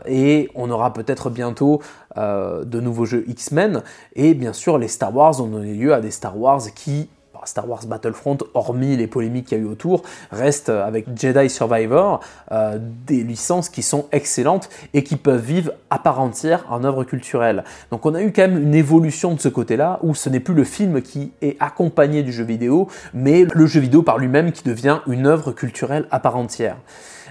et 0.06 0.50
on 0.56 0.70
aura 0.70 0.94
peut-être 0.94 1.30
bientôt 1.30 1.82
euh, 2.18 2.66
de 2.66 2.80
nouveaux 2.80 3.06
jeux 3.06 3.24
X-Men, 3.28 3.84
et 4.16 4.34
bien 4.34 4.52
sûr 4.52 4.78
les 4.78 4.88
Star 4.88 5.16
Wars 5.16 5.40
ont 5.42 5.48
donné 5.48 5.74
lieu 5.74 5.94
à 5.94 6.02
des 6.02 6.12
Star 6.12 6.38
Wars 6.38 6.62
qui 6.74 7.08
Star 7.46 7.70
Wars 7.70 7.86
Battlefront, 7.86 8.38
hormis 8.54 8.98
les 8.98 9.08
polémiques 9.08 9.48
qu'il 9.48 9.58
y 9.58 9.62
a 9.62 9.64
eu 9.64 9.68
autour, 9.68 10.04
reste 10.32 10.70
avec 10.70 11.06
Jedi 11.18 11.50
Survivor 11.50 12.20
euh, 12.52 12.78
des 12.80 13.24
licences 13.24 13.70
qui 13.70 13.82
sont 13.82 14.08
excellentes 14.12 14.70
et 14.94 15.04
qui 15.04 15.16
peuvent 15.16 15.44
vivre 15.44 15.72
à 15.90 16.00
part 16.00 16.20
entière 16.20 16.66
en 16.70 16.84
œuvre 16.84 17.04
culturelle. 17.04 17.64
Donc 17.92 18.06
on 18.06 18.14
a 18.16 18.22
eu 18.22 18.32
quand 18.32 18.44
même 18.44 18.62
une 18.62 18.76
évolution 18.76 19.34
de 19.34 19.40
ce 19.40 19.50
côté-là 19.50 20.00
où 20.04 20.16
ce 20.16 20.30
n'est 20.30 20.40
plus 20.40 20.54
le 20.54 20.64
film 20.64 21.02
qui 21.02 21.32
est 21.42 21.58
accompagné 21.60 22.24
du 22.24 22.32
jeu 22.32 22.44
vidéo, 22.44 22.88
mais 23.14 23.46
le 23.52 23.66
jeu 23.66 23.80
vidéo 23.80 24.04
par 24.04 24.18
lui-même 24.18 24.52
qui 24.52 24.64
devient 24.64 25.00
une 25.08 25.26
œuvre 25.26 25.52
culturelle 25.52 26.08
à 26.12 26.20
part 26.20 26.36
entière. 26.36 26.78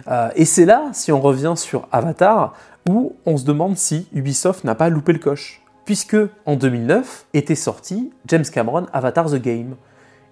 Euh, 0.06 0.28
et 0.36 0.44
c'est 0.44 0.64
là, 0.64 0.90
si 0.92 1.12
on 1.12 1.20
revient 1.20 1.54
sur 1.56 1.88
Avatar, 1.92 2.54
où 2.88 3.16
on 3.26 3.36
se 3.36 3.44
demande 3.44 3.76
si 3.76 4.08
Ubisoft 4.12 4.64
n'a 4.64 4.74
pas 4.74 4.88
loupé 4.88 5.12
le 5.12 5.18
coche. 5.18 5.62
Puisque 5.84 6.16
en 6.44 6.56
2009 6.56 7.26
était 7.32 7.54
sorti 7.54 8.10
James 8.26 8.44
Cameron 8.44 8.86
Avatar 8.92 9.30
The 9.30 9.36
Game. 9.36 9.74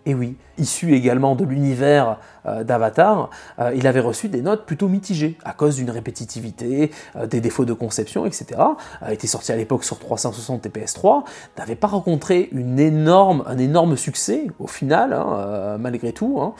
Et 0.06 0.14
oui, 0.14 0.36
issu 0.56 0.94
également 0.94 1.34
de 1.34 1.44
l'univers 1.44 2.18
euh, 2.46 2.62
d'Avatar, 2.62 3.28
euh, 3.58 3.72
il 3.74 3.88
avait 3.88 4.00
reçu 4.00 4.28
des 4.28 4.40
notes 4.40 4.64
plutôt 4.64 4.86
mitigées 4.86 5.36
à 5.44 5.52
cause 5.52 5.74
d'une 5.76 5.90
répétitivité, 5.90 6.92
euh, 7.16 7.26
des 7.26 7.40
défauts 7.40 7.64
de 7.64 7.72
conception, 7.72 8.24
etc. 8.24 8.60
A 9.02 9.12
été 9.12 9.26
sorti 9.26 9.50
à 9.50 9.56
l'époque 9.56 9.82
sur 9.82 9.98
360 9.98 10.64
et 10.64 10.68
PS3, 10.68 11.24
n'avait 11.58 11.74
pas 11.74 11.88
rencontré 11.88 12.50
un 12.54 13.58
énorme 13.58 13.96
succès 13.96 14.46
au 14.60 14.68
final, 14.68 15.12
hein, 15.12 15.76
malgré 15.80 16.12
tout. 16.12 16.38
Hein. 16.40 16.54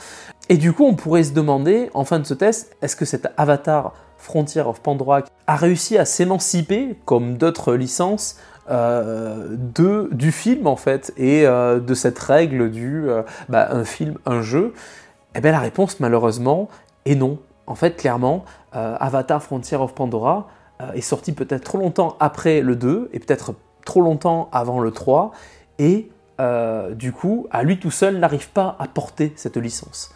Et 0.49 0.57
du 0.57 0.73
coup, 0.73 0.83
on 0.83 0.95
pourrait 0.95 1.23
se 1.23 1.31
demander, 1.31 1.89
en 1.93 2.03
fin 2.03 2.19
de 2.19 2.25
ce 2.25 2.33
test, 2.33 2.75
est-ce 2.81 2.97
que 2.97 3.05
cet 3.05 3.29
Avatar 3.37 3.93
Frontier 4.17 4.61
of 4.61 4.81
Pandora 4.81 5.21
a 5.45 5.55
réussi 5.55 5.97
à 5.97 6.03
s'émanciper, 6.03 6.97
comme 7.05 7.37
d'autres 7.37 7.75
licences, 7.75 8.35
euh, 8.69 9.47
de, 9.49 10.09
du 10.11 10.33
film 10.33 10.67
en 10.67 10.75
fait 10.75 11.13
et 11.15 11.47
euh, 11.47 11.79
de 11.79 11.93
cette 11.93 12.19
règle 12.19 12.69
du 12.69 13.09
euh, 13.09 13.23
bah, 13.47 13.69
un 13.71 13.85
film, 13.85 14.17
un 14.25 14.41
jeu 14.41 14.73
Eh 15.35 15.39
bien 15.39 15.51
la 15.51 15.59
réponse 15.59 15.99
malheureusement 15.99 16.67
est 17.05 17.15
non. 17.15 17.39
En 17.65 17.75
fait 17.75 17.97
clairement, 17.97 18.45
Avatar 18.71 19.43
Frontier 19.43 19.75
of 19.75 19.93
Pandora 19.93 20.47
est 20.93 21.01
sorti 21.01 21.33
peut-être 21.33 21.63
trop 21.65 21.77
longtemps 21.77 22.15
après 22.21 22.61
le 22.61 22.77
2 22.77 23.09
et 23.11 23.19
peut-être 23.19 23.55
trop 23.83 23.99
longtemps 23.99 24.47
avant 24.53 24.79
le 24.79 24.91
3 24.91 25.31
et 25.77 26.09
du 26.93 27.11
coup 27.11 27.45
à 27.51 27.63
lui 27.63 27.77
tout 27.77 27.91
seul 27.91 28.19
n'arrive 28.19 28.49
pas 28.51 28.77
à 28.79 28.87
porter 28.87 29.33
cette 29.35 29.57
licence. 29.57 30.13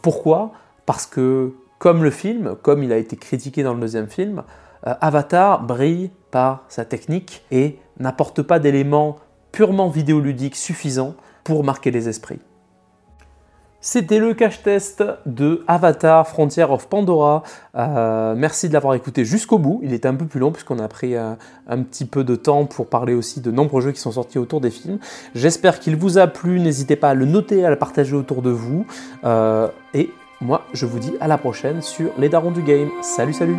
pourquoi? 0.00 0.52
Parce 0.86 1.04
que 1.04 1.52
comme 1.78 2.02
le 2.02 2.10
film, 2.10 2.56
comme 2.62 2.82
il 2.82 2.92
a 2.92 2.96
été 2.96 3.16
critiqué 3.16 3.62
dans 3.62 3.74
le 3.74 3.80
deuxième 3.80 4.08
film, 4.08 4.42
Avatar 4.84 5.62
brille 5.62 6.10
par 6.30 6.64
sa 6.68 6.84
technique 6.84 7.44
et 7.50 7.78
n'apporte 7.98 8.42
pas 8.42 8.58
d'éléments 8.58 9.16
purement 9.52 9.88
vidéoludiques 9.88 10.56
suffisants 10.56 11.14
pour 11.44 11.64
marquer 11.64 11.90
les 11.90 12.08
esprits. 12.08 12.40
C'était 13.80 14.18
le 14.18 14.32
cache 14.32 14.62
test 14.62 15.04
de 15.26 15.62
Avatar 15.68 16.26
Frontier 16.26 16.64
of 16.64 16.88
Pandora. 16.88 17.42
Euh, 17.76 18.34
merci 18.34 18.68
de 18.68 18.72
l'avoir 18.72 18.94
écouté 18.94 19.26
jusqu'au 19.26 19.58
bout. 19.58 19.80
Il 19.82 19.92
était 19.92 20.08
un 20.08 20.14
peu 20.14 20.24
plus 20.24 20.40
long 20.40 20.52
puisqu'on 20.52 20.78
a 20.78 20.88
pris 20.88 21.14
euh, 21.14 21.34
un, 21.68 21.82
petit 21.82 22.06
peu 22.06 22.24
de 22.24 22.34
temps 22.34 22.64
pour 22.64 22.88
parler 22.88 23.12
aussi 23.12 23.42
de 23.42 23.50
nombreux 23.50 23.82
jeux 23.82 23.92
qui 23.92 24.00
sont 24.00 24.12
sortis 24.12 24.38
autour 24.38 24.62
des 24.62 24.70
films. 24.70 24.98
J'espère 25.34 25.80
qu'il 25.80 25.96
vous 25.96 26.16
a 26.16 26.26
plu. 26.26 26.60
N'hésitez 26.60 26.96
pas 26.96 27.10
à 27.10 27.14
le 27.14 27.26
noter, 27.26 27.66
à 27.66 27.68
le 27.68 27.76
partager 27.76 28.16
autour 28.16 28.40
de 28.40 28.50
vous. 28.50 28.86
et 29.92 30.10
moi, 30.40 30.62
je 30.72 30.86
vous 30.86 30.98
dis 30.98 31.12
à 31.20 31.28
la 31.28 31.36
prochaine 31.36 31.82
sur 31.82 32.10
les 32.16 32.30
darons 32.30 32.52
du 32.52 32.62
game. 32.62 32.88
Salut, 33.02 33.34
salut 33.34 33.58